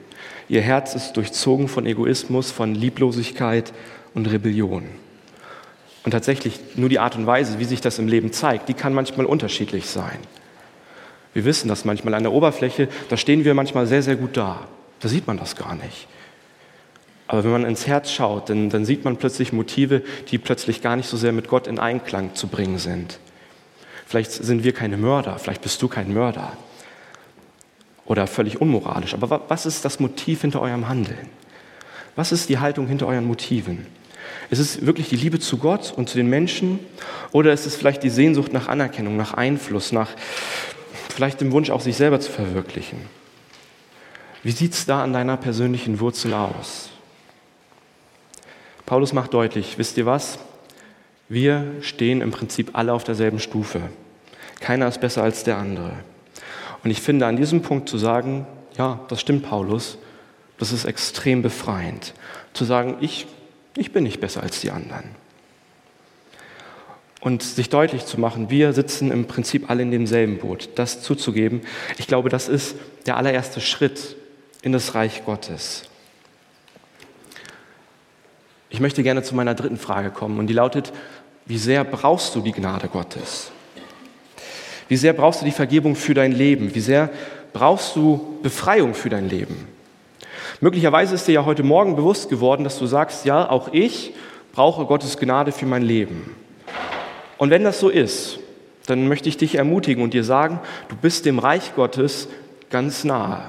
Ihr 0.49 0.63
Herz 0.63 0.95
ist 0.95 1.15
durchzogen 1.15 1.69
von 1.69 1.87
Egoismus, 1.87 2.51
von 2.51 2.75
Lieblosigkeit 2.75 3.73
und 4.15 4.27
Rebellion. 4.27 4.85
Und 6.05 6.13
tatsächlich 6.13 6.61
nur 6.77 6.89
die 6.89 7.01
Art 7.01 7.17
und 7.17 7.27
Weise, 7.27 7.59
wie 7.59 7.65
sich 7.65 7.81
das 7.81 7.99
im 7.99 8.07
Leben 8.07 8.33
zeigt, 8.33 8.69
die 8.69 8.75
kann 8.75 8.95
manchmal 8.95 9.27
unterschiedlich 9.27 9.87
sein. 9.87 10.19
Wir 11.35 11.45
wissen 11.45 11.69
das 11.69 11.85
manchmal 11.85 12.15
an 12.15 12.23
der 12.23 12.33
Oberfläche, 12.33 12.89
da 13.09 13.17
stehen 13.17 13.45
wir 13.45 13.55
manchmal 13.55 13.87
sehr, 13.87 14.03
sehr 14.03 14.17
gut 14.17 14.37
da. 14.37 14.69
Da 15.01 15.09
sieht 15.09 15.27
man 15.27 15.37
das 15.37 15.57
gar 15.57 15.75
nicht. 15.75 16.07
Aber 17.27 17.43
wenn 17.43 17.51
man 17.51 17.65
ins 17.65 17.87
Herz 17.87 18.13
schaut, 18.13 18.49
dann, 18.49 18.71
dann 18.71 18.85
sieht 18.85 19.05
man 19.05 19.17
plötzlich 19.17 19.53
Motive, 19.53 20.03
die 20.31 20.39
plötzlich 20.39 20.81
gar 20.81 20.97
nicht 20.97 21.09
so 21.09 21.17
sehr 21.17 21.33
mit 21.33 21.49
Gott 21.49 21.67
in 21.67 21.79
Einklang 21.79 22.35
zu 22.35 22.47
bringen 22.47 22.79
sind. 22.79 23.19
Vielleicht 24.07 24.31
sind 24.31 24.63
wir 24.63 24.73
keine 24.73 24.97
Mörder, 24.97 25.39
vielleicht 25.39 25.63
bist 25.63 25.83
du 25.83 25.89
kein 25.89 26.15
Mörder. 26.15 26.57
Oder 28.07 28.27
völlig 28.27 28.61
unmoralisch. 28.61 29.15
Aber 29.15 29.43
was 29.49 29.67
ist 29.67 29.85
das 29.85 30.01
Motiv 30.01 30.41
hinter 30.41 30.61
eurem 30.61 30.89
Handeln? 30.89 31.29
Was 32.15 32.33
ist 32.33 32.49
die 32.49 32.59
Haltung 32.59 32.87
hinter 32.87 33.07
euren 33.07 33.27
Motiven? 33.27 33.87
Ist 34.49 34.61
es 34.61 34.87
wirklich 34.87 35.09
die 35.09 35.17
Liebe 35.17 35.39
zu 35.39 35.59
Gott 35.59 35.93
und 35.95 36.09
zu 36.09 36.17
den 36.17 36.29
Menschen? 36.29 36.79
Oder 37.33 37.53
ist 37.53 37.67
es 37.67 37.77
vielleicht 37.77 38.03
die 38.03 38.11
Sehnsucht 38.11 38.53
nach 38.53 38.69
Anerkennung, 38.69 39.17
nach 39.17 39.35
Einfluss, 39.35 39.93
nach 39.93 40.11
vielleicht 41.17 41.41
dem 41.41 41.51
Wunsch, 41.51 41.71
auch 41.71 41.81
sich 41.81 41.97
selber 41.97 42.21
zu 42.21 42.31
verwirklichen. 42.31 42.99
Wie 44.43 44.51
sieht 44.51 44.75
es 44.75 44.85
da 44.85 45.03
an 45.03 45.15
deiner 45.15 45.39
persönlichen 45.39 45.99
Wurzel 45.99 46.35
aus? 46.35 46.91
Paulus 48.85 49.15
macht 49.15 49.33
deutlich, 49.33 49.79
wisst 49.79 49.97
ihr 49.97 50.05
was? 50.05 50.39
Wir 51.29 51.73
stehen 51.81 52.21
im 52.21 52.31
Prinzip 52.33 52.71
alle 52.75 52.93
auf 52.93 53.03
derselben 53.03 53.41
Stufe. 53.41 53.81
Keiner 54.61 54.87
ist 54.87 55.01
besser 55.01 55.23
als 55.23 55.43
der 55.43 55.57
andere. 55.57 55.93
Und 56.87 56.91
ich 56.93 57.01
finde, 57.01 57.27
an 57.27 57.37
diesem 57.37 57.63
Punkt 57.63 57.89
zu 57.89 57.99
sagen, 57.99 58.47
ja, 58.79 59.01
das 59.09 59.21
stimmt, 59.21 59.43
Paulus, 59.43 59.99
das 60.57 60.71
ist 60.71 60.85
extrem 60.85 61.43
befreiend. 61.43 62.15
Zu 62.53 62.65
sagen, 62.65 62.99
ich, 63.01 63.27
ich 63.77 63.91
bin 63.91 64.05
nicht 64.05 64.21
besser 64.21 64.45
als 64.45 64.61
die 64.61 64.71
anderen 64.71 65.17
und 67.21 67.43
sich 67.43 67.71
deutlich 67.71 68.07
zu 68.07 68.21
machen, 68.21 68.51
wir 68.51 68.73
sitzen 68.73 69.11
im 69.11 69.25
Prinzip 69.25 69.69
alle 69.69 69.83
in 69.83 69.91
demselben 69.91 70.39
Boot. 70.39 70.69
Das 70.77 71.03
zuzugeben, 71.03 71.63
ich 71.99 72.07
glaube, 72.07 72.29
das 72.29 72.49
ist 72.49 72.77
der 73.07 73.17
allererste 73.17 73.61
Schritt 73.61 74.15
in 74.63 74.71
das 74.71 74.95
Reich 74.95 75.25
Gottes. 75.25 75.89
Ich 78.71 78.79
möchte 78.79 79.03
gerne 79.03 79.25
zu 79.25 79.35
meiner 79.35 79.57
dritten 79.57 79.77
Frage 79.77 80.11
kommen 80.11 80.39
und 80.39 80.47
die 80.47 80.55
lautet, 80.55 80.93
wie 81.47 81.59
sehr 81.59 81.83
brauchst 81.83 82.37
du 82.37 82.43
die 82.43 82.53
Gnade 82.53 82.87
Gottes? 82.87 83.51
Wie 84.89 84.97
sehr 84.97 85.13
brauchst 85.13 85.41
du 85.41 85.45
die 85.45 85.53
Vergebung 85.53 85.97
für 85.97 86.15
dein 86.15 86.33
Leben? 86.33 86.75
Wie 86.75 86.81
sehr 86.81 87.11
brauchst 87.53 87.97
du 87.97 88.39
Befreiung 88.43 88.95
für 88.95 89.09
dein 89.09 89.29
Leben? 89.29 89.67
Möglicherweise 90.61 91.15
ist 91.15 91.27
dir 91.27 91.33
ja 91.33 91.45
heute 91.45 91.63
Morgen 91.63 91.97
bewusst 91.97 92.29
geworden, 92.31 92.65
dass 92.65 92.79
du 92.79 92.87
sagst, 92.87 93.25
ja, 93.25 93.49
auch 93.51 93.73
ich 93.73 94.15
brauche 94.53 94.87
Gottes 94.87 95.19
Gnade 95.19 95.53
für 95.53 95.67
mein 95.67 95.83
Leben. 95.83 96.35
Und 97.37 97.51
wenn 97.51 97.65
das 97.65 97.81
so 97.81 97.89
ist, 97.89 98.39
dann 98.87 99.09
möchte 99.09 99.29
ich 99.29 99.37
dich 99.37 99.57
ermutigen 99.57 100.03
und 100.03 100.15
dir 100.15 100.25
sagen, 100.25 100.61
du 100.89 100.97
bist 100.97 101.27
dem 101.27 101.39
Reich 101.39 101.75
Gottes 101.75 102.29
ganz 102.71 103.05
nahe. 103.05 103.43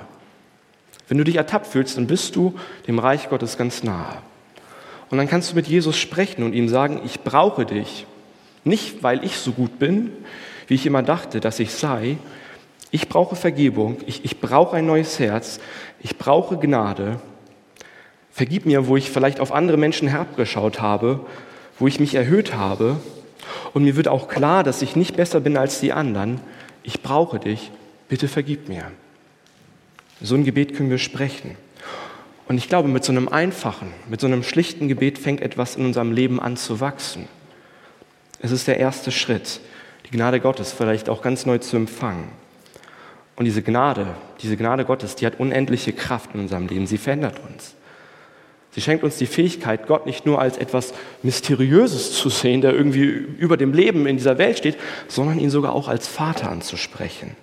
Wenn 1.08 1.18
du 1.18 1.24
dich 1.24 1.36
ertappt 1.36 1.68
fühlst, 1.68 1.96
dann 1.98 2.08
bist 2.08 2.36
du 2.36 2.56
dem 2.88 3.00
Reich 3.00 3.30
Gottes 3.30 3.58
ganz 3.58 3.84
nahe. 3.84 4.18
Und 5.10 5.18
dann 5.18 5.30
kannst 5.30 5.52
du 5.52 5.56
mit 5.56 5.68
Jesus 5.68 5.98
sprechen 5.98 6.44
und 6.44 6.54
ihm 6.54 6.68
sagen, 6.68 7.02
ich 7.06 7.22
brauche 7.22 7.66
dich. 7.66 8.06
Nicht, 8.66 9.04
weil 9.04 9.24
ich 9.24 9.38
so 9.38 9.54
gut 9.54 9.80
bin, 9.80 10.12
wie 10.68 10.76
ich 10.76 10.86
immer 10.86 11.04
dachte, 11.04 11.40
dass 11.40 11.60
ich 11.60 11.72
sei. 11.72 12.18
Ich 12.92 13.10
brauche 13.10 13.36
Vergebung, 13.36 13.98
ich, 14.06 14.24
ich 14.24 14.40
brauche 14.40 14.78
ein 14.78 14.86
neues 14.86 15.20
Herz, 15.20 15.60
ich 16.00 16.18
brauche 16.18 16.58
Gnade. 16.58 17.20
Vergib 18.32 18.66
mir, 18.66 18.88
wo 18.88 18.96
ich 18.96 19.10
vielleicht 19.10 19.40
auf 19.40 19.52
andere 19.52 19.78
Menschen 19.78 20.08
herabgeschaut 20.08 20.80
habe, 20.80 21.22
wo 21.80 21.88
ich 21.88 22.00
mich 22.00 22.16
erhöht 22.16 22.54
habe 22.54 22.98
und 23.74 23.84
mir 23.84 23.96
wird 23.96 24.08
auch 24.08 24.28
klar, 24.28 24.64
dass 24.64 24.82
ich 24.82 24.96
nicht 24.96 25.16
besser 25.16 25.40
bin 25.40 25.58
als 25.58 25.80
die 25.80 25.94
anderen. 25.94 26.40
Ich 26.84 27.02
brauche 27.02 27.40
dich, 27.40 27.72
bitte 28.10 28.28
vergib 28.28 28.70
mir. 28.70 28.92
So 30.22 30.36
ein 30.36 30.44
Gebet 30.44 30.76
können 30.76 30.90
wir 30.90 30.98
sprechen. 30.98 31.56
Und 32.48 32.58
ich 32.58 32.70
glaube, 32.70 32.88
mit 32.88 33.04
so 33.04 33.12
einem 33.12 33.28
einfachen, 33.28 33.92
mit 34.08 34.22
so 34.22 34.28
einem 34.28 34.44
schlichten 34.44 34.88
Gebet 34.88 35.20
fängt 35.20 35.42
etwas 35.42 35.76
in 35.76 35.86
unserem 35.86 36.12
Leben 36.12 36.40
an 36.40 36.56
zu 36.56 36.80
wachsen. 36.80 37.28
Es 38.40 38.52
ist 38.52 38.68
der 38.68 38.78
erste 38.78 39.12
Schritt, 39.12 39.60
die 40.08 40.16
Gnade 40.16 40.40
Gottes 40.40 40.72
vielleicht 40.72 41.10
auch 41.10 41.22
ganz 41.22 41.46
neu 41.46 41.58
zu 41.58 41.76
empfangen. 41.76 42.30
Und 43.36 43.46
diese 43.46 43.62
Gnade, 43.62 44.08
diese 44.42 44.58
Gnade 44.58 44.84
Gottes, 44.86 45.16
die 45.16 45.26
hat 45.26 45.40
unendliche 45.40 45.94
Kraft 45.94 46.32
in 46.34 46.42
unserem 46.42 46.68
Leben. 46.68 46.88
Sie 46.88 46.98
verändert 46.98 47.40
uns. 47.48 47.76
Sie 48.72 48.82
schenkt 48.82 49.04
uns 49.04 49.18
die 49.18 49.26
Fähigkeit, 49.26 49.88
Gott 49.88 50.06
nicht 50.06 50.26
nur 50.26 50.40
als 50.40 50.58
etwas 50.58 50.94
Mysteriöses 51.24 52.14
zu 52.14 52.30
sehen, 52.30 52.62
der 52.62 52.74
irgendwie 52.74 53.06
über 53.06 53.58
dem 53.58 53.74
Leben 53.74 54.08
in 54.08 54.18
dieser 54.18 54.38
Welt 54.38 54.58
steht, 54.58 54.78
sondern 55.08 55.40
ihn 55.40 55.50
sogar 55.50 55.74
auch 55.74 55.88
als 55.88 56.08
Vater 56.08 56.50
anzusprechen. 56.50 57.36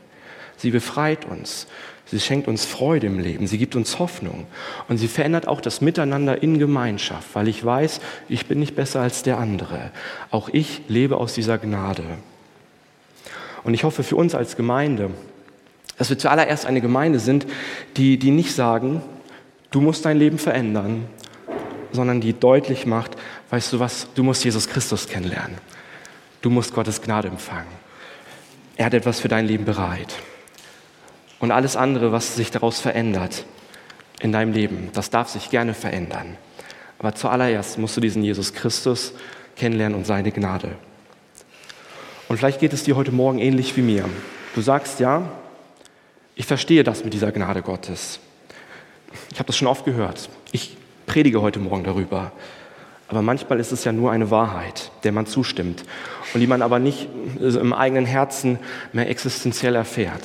Sie 0.56 0.70
befreit 0.70 1.24
uns. 1.24 1.66
Sie 2.06 2.20
schenkt 2.20 2.48
uns 2.48 2.64
Freude 2.64 3.06
im 3.06 3.18
Leben. 3.18 3.46
Sie 3.46 3.58
gibt 3.58 3.76
uns 3.76 3.98
Hoffnung. 3.98 4.46
Und 4.88 4.98
sie 4.98 5.08
verändert 5.08 5.48
auch 5.48 5.60
das 5.60 5.80
Miteinander 5.80 6.42
in 6.42 6.58
Gemeinschaft, 6.58 7.34
weil 7.34 7.48
ich 7.48 7.64
weiß, 7.64 8.00
ich 8.28 8.46
bin 8.46 8.60
nicht 8.60 8.76
besser 8.76 9.00
als 9.00 9.22
der 9.22 9.38
andere. 9.38 9.90
Auch 10.30 10.48
ich 10.48 10.82
lebe 10.88 11.16
aus 11.16 11.34
dieser 11.34 11.58
Gnade. 11.58 12.04
Und 13.64 13.74
ich 13.74 13.84
hoffe 13.84 14.02
für 14.02 14.16
uns 14.16 14.34
als 14.34 14.56
Gemeinde, 14.56 15.10
dass 15.98 16.10
wir 16.10 16.18
zuallererst 16.18 16.66
eine 16.66 16.80
Gemeinde 16.80 17.18
sind, 17.18 17.46
die, 17.96 18.18
die 18.18 18.30
nicht 18.30 18.54
sagen, 18.54 19.02
du 19.70 19.80
musst 19.80 20.04
dein 20.04 20.18
Leben 20.18 20.38
verändern, 20.38 21.06
sondern 21.92 22.20
die 22.20 22.38
deutlich 22.38 22.86
macht, 22.86 23.16
weißt 23.50 23.72
du 23.72 23.80
was, 23.80 24.08
du 24.14 24.22
musst 24.22 24.44
Jesus 24.44 24.68
Christus 24.68 25.08
kennenlernen. 25.08 25.56
Du 26.42 26.50
musst 26.50 26.74
Gottes 26.74 27.00
Gnade 27.00 27.28
empfangen. 27.28 27.84
Er 28.76 28.86
hat 28.86 28.94
etwas 28.94 29.20
für 29.20 29.28
dein 29.28 29.46
Leben 29.46 29.64
bereit. 29.64 30.14
Und 31.38 31.52
alles 31.52 31.76
andere, 31.76 32.12
was 32.12 32.36
sich 32.36 32.50
daraus 32.50 32.80
verändert 32.80 33.44
in 34.20 34.32
deinem 34.32 34.52
Leben, 34.52 34.90
das 34.92 35.10
darf 35.10 35.28
sich 35.28 35.50
gerne 35.50 35.74
verändern. 35.74 36.36
Aber 36.98 37.14
zuallererst 37.14 37.78
musst 37.78 37.96
du 37.96 38.00
diesen 38.00 38.22
Jesus 38.22 38.52
Christus 38.52 39.12
kennenlernen 39.56 39.96
und 39.96 40.06
seine 40.06 40.32
Gnade. 40.32 40.76
Und 42.28 42.38
vielleicht 42.38 42.60
geht 42.60 42.72
es 42.72 42.84
dir 42.84 42.96
heute 42.96 43.12
Morgen 43.12 43.38
ähnlich 43.38 43.76
wie 43.76 43.82
mir. 43.82 44.04
Du 44.54 44.60
sagst, 44.60 44.98
ja, 44.98 45.28
ich 46.34 46.46
verstehe 46.46 46.82
das 46.82 47.04
mit 47.04 47.12
dieser 47.12 47.32
Gnade 47.32 47.62
Gottes. 47.62 48.18
Ich 49.30 49.38
habe 49.38 49.46
das 49.46 49.56
schon 49.56 49.68
oft 49.68 49.84
gehört. 49.84 50.30
Ich 50.52 50.76
predige 51.06 51.42
heute 51.42 51.58
Morgen 51.58 51.84
darüber. 51.84 52.32
Aber 53.08 53.20
manchmal 53.20 53.60
ist 53.60 53.72
es 53.72 53.84
ja 53.84 53.92
nur 53.92 54.10
eine 54.10 54.30
Wahrheit, 54.30 54.90
der 55.04 55.12
man 55.12 55.26
zustimmt 55.26 55.84
und 56.32 56.40
die 56.40 56.46
man 56.46 56.62
aber 56.62 56.78
nicht 56.78 57.08
im 57.38 57.72
eigenen 57.74 58.06
Herzen 58.06 58.58
mehr 58.92 59.08
existenziell 59.10 59.74
erfährt. 59.74 60.24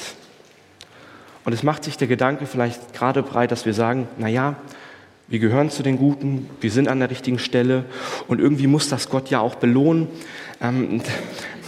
Und 1.44 1.54
es 1.54 1.64
macht 1.64 1.84
sich 1.84 1.98
der 1.98 2.08
Gedanke 2.08 2.46
vielleicht 2.46 2.94
gerade 2.94 3.24
breit, 3.24 3.52
dass 3.52 3.66
wir 3.66 3.74
sagen, 3.74 4.08
naja, 4.18 4.56
wir 5.28 5.40
gehören 5.40 5.70
zu 5.70 5.84
den 5.84 5.98
Guten, 5.98 6.50
wir 6.62 6.72
sind 6.72 6.88
an 6.88 7.00
der 7.00 7.12
richtigen 7.12 7.38
Stelle 7.38 7.86
und 8.28 8.40
irgendwie 8.40 8.68
muss 8.68 8.90
das 8.90 9.10
Gott 9.10 9.30
ja 9.30 9.42
auch 9.42 9.56
belohnen, 9.56 10.08
ähm, 10.62 11.02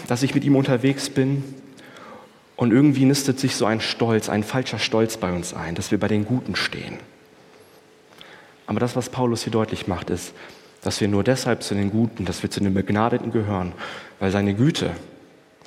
dass 0.07 0.23
ich 0.23 0.35
mit 0.35 0.43
ihm 0.43 0.55
unterwegs 0.55 1.09
bin. 1.09 1.43
Und 2.55 2.71
irgendwie 2.71 3.05
nistet 3.05 3.39
sich 3.39 3.55
so 3.55 3.65
ein 3.65 3.81
Stolz, 3.81 4.29
ein 4.29 4.43
falscher 4.43 4.79
Stolz 4.79 5.17
bei 5.17 5.31
uns 5.31 5.53
ein, 5.53 5.75
dass 5.75 5.91
wir 5.91 5.99
bei 5.99 6.07
den 6.07 6.25
Guten 6.25 6.55
stehen. 6.55 6.97
Aber 8.67 8.79
das, 8.79 8.95
was 8.95 9.09
Paulus 9.09 9.43
hier 9.43 9.51
deutlich 9.51 9.87
macht, 9.87 10.09
ist, 10.09 10.33
dass 10.81 11.01
wir 11.01 11.07
nur 11.07 11.23
deshalb 11.23 11.63
zu 11.63 11.75
den 11.75 11.91
Guten, 11.91 12.25
dass 12.25 12.43
wir 12.43 12.49
zu 12.49 12.59
den 12.59 12.73
Begnadeten 12.73 13.31
gehören, 13.31 13.73
weil 14.19 14.31
seine 14.31 14.53
Güte, 14.53 14.91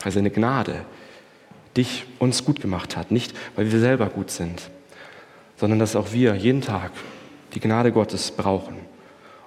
weil 0.03 0.13
seine 0.13 0.31
Gnade 0.31 0.85
dich 1.77 2.07
uns 2.19 2.45
gut 2.45 2.61
gemacht 2.61 2.97
hat. 2.97 3.11
Nicht, 3.11 3.35
weil 3.57 3.71
wir 3.71 3.81
selber 3.81 4.07
gut 4.07 4.31
sind, 4.31 4.71
sondern 5.57 5.79
dass 5.79 5.97
auch 5.97 6.13
wir 6.13 6.35
jeden 6.35 6.61
Tag 6.61 6.93
die 7.55 7.61
Gnade 7.61 7.93
Gottes 7.93 8.31
brauchen. 8.31 8.77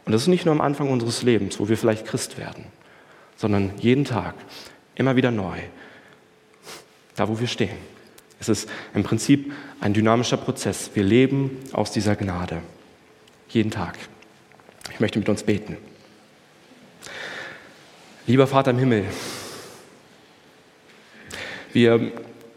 Und 0.06 0.14
das 0.14 0.22
ist 0.24 0.28
nicht 0.28 0.46
nur 0.46 0.54
am 0.54 0.62
Anfang 0.62 0.90
unseres 0.90 1.24
Lebens, 1.24 1.60
wo 1.60 1.68
wir 1.68 1.78
vielleicht 1.78 2.06
Christ 2.06 2.38
werden, 2.38 2.66
sondern 3.36 3.72
jeden 3.80 4.06
Tag, 4.06 4.36
immer 4.98 5.16
wieder 5.16 5.32
neu, 5.32 5.58
da 7.16 7.28
wo 7.30 7.40
wir 7.40 7.48
stehen. 7.48 7.78
Es 8.40 8.50
ist 8.50 8.70
im 8.94 9.04
Prinzip 9.04 9.54
ein 9.80 9.94
dynamischer 9.94 10.38
Prozess. 10.38 10.92
Wir 10.94 11.04
leben 11.04 11.58
aus 11.72 11.92
dieser 11.92 12.16
Gnade. 12.16 12.62
Jeden 13.50 13.72
Tag. 13.72 13.98
Ich 14.92 15.00
möchte 15.00 15.20
mit 15.20 15.30
uns 15.30 15.44
beten. 15.44 15.78
Lieber 18.26 18.48
Vater 18.48 18.72
im 18.72 18.80
Himmel, 18.80 19.06
wir 21.74 22.12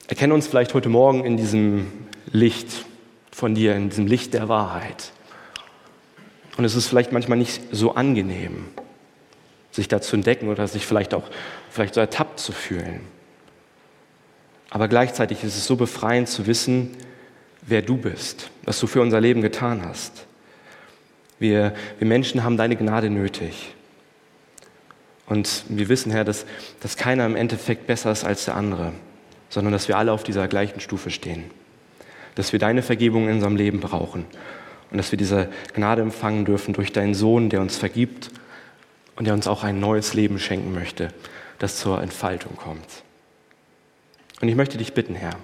erkennen 0.08 0.32
uns 0.32 0.46
vielleicht 0.46 0.74
heute 0.74 0.88
Morgen 0.88 1.24
in 1.24 1.36
diesem 1.36 1.92
Licht 2.32 2.86
von 3.30 3.54
dir, 3.54 3.76
in 3.76 3.90
diesem 3.90 4.06
Licht 4.06 4.34
der 4.34 4.48
Wahrheit. 4.48 5.12
Und 6.56 6.64
es 6.64 6.74
ist 6.74 6.88
vielleicht 6.88 7.12
manchmal 7.12 7.38
nicht 7.38 7.62
so 7.70 7.94
angenehm, 7.94 8.66
sich 9.80 9.88
da 9.88 10.02
zu 10.02 10.14
entdecken 10.14 10.48
oder 10.48 10.68
sich 10.68 10.86
vielleicht 10.86 11.14
auch 11.14 11.24
vielleicht 11.70 11.94
so 11.94 12.00
ertappt 12.00 12.38
zu 12.38 12.52
fühlen. 12.52 13.00
Aber 14.68 14.88
gleichzeitig 14.88 15.42
ist 15.42 15.56
es 15.56 15.66
so 15.66 15.74
befreiend 15.76 16.28
zu 16.28 16.46
wissen, 16.46 16.90
wer 17.62 17.80
du 17.80 17.96
bist, 17.96 18.50
was 18.64 18.78
du 18.78 18.86
für 18.86 19.00
unser 19.00 19.22
Leben 19.22 19.40
getan 19.40 19.82
hast. 19.82 20.26
Wir, 21.38 21.74
wir 21.98 22.06
Menschen 22.06 22.44
haben 22.44 22.58
deine 22.58 22.76
Gnade 22.76 23.08
nötig. 23.08 23.74
Und 25.24 25.64
wir 25.70 25.88
wissen, 25.88 26.12
Herr, 26.12 26.24
dass, 26.24 26.44
dass 26.80 26.98
keiner 26.98 27.24
im 27.24 27.34
Endeffekt 27.34 27.86
besser 27.86 28.12
ist 28.12 28.24
als 28.24 28.44
der 28.44 28.56
andere, 28.56 28.92
sondern 29.48 29.72
dass 29.72 29.88
wir 29.88 29.96
alle 29.96 30.12
auf 30.12 30.24
dieser 30.24 30.46
gleichen 30.46 30.80
Stufe 30.80 31.10
stehen. 31.10 31.44
Dass 32.34 32.52
wir 32.52 32.58
deine 32.58 32.82
Vergebung 32.82 33.28
in 33.28 33.36
unserem 33.36 33.56
Leben 33.56 33.80
brauchen 33.80 34.26
und 34.90 34.98
dass 34.98 35.10
wir 35.10 35.16
diese 35.16 35.48
Gnade 35.72 36.02
empfangen 36.02 36.44
dürfen 36.44 36.74
durch 36.74 36.92
deinen 36.92 37.14
Sohn, 37.14 37.48
der 37.48 37.62
uns 37.62 37.78
vergibt 37.78 38.30
und 39.20 39.26
der 39.26 39.34
uns 39.34 39.46
auch 39.46 39.64
ein 39.64 39.80
neues 39.80 40.14
Leben 40.14 40.38
schenken 40.38 40.72
möchte, 40.72 41.12
das 41.58 41.76
zur 41.76 42.00
Entfaltung 42.00 42.56
kommt. 42.56 43.02
Und 44.40 44.48
ich 44.48 44.54
möchte 44.54 44.78
dich 44.78 44.94
bitten, 44.94 45.14
Herr, 45.14 45.36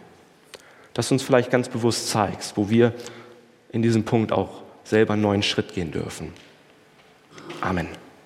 dass 0.95 1.09
du 1.09 1.15
uns 1.15 1.23
vielleicht 1.23 1.51
ganz 1.51 1.69
bewusst 1.69 2.09
zeigst, 2.09 2.57
wo 2.57 2.71
wir 2.71 2.95
in 3.73 3.83
diesem 3.83 4.07
Punkt 4.07 4.33
auch 4.33 4.63
selber 4.85 5.13
einen 5.13 5.21
neuen 5.21 5.43
Schritt 5.43 5.75
gehen 5.75 5.93
dürfen. 5.93 6.33
Amen. 7.61 7.89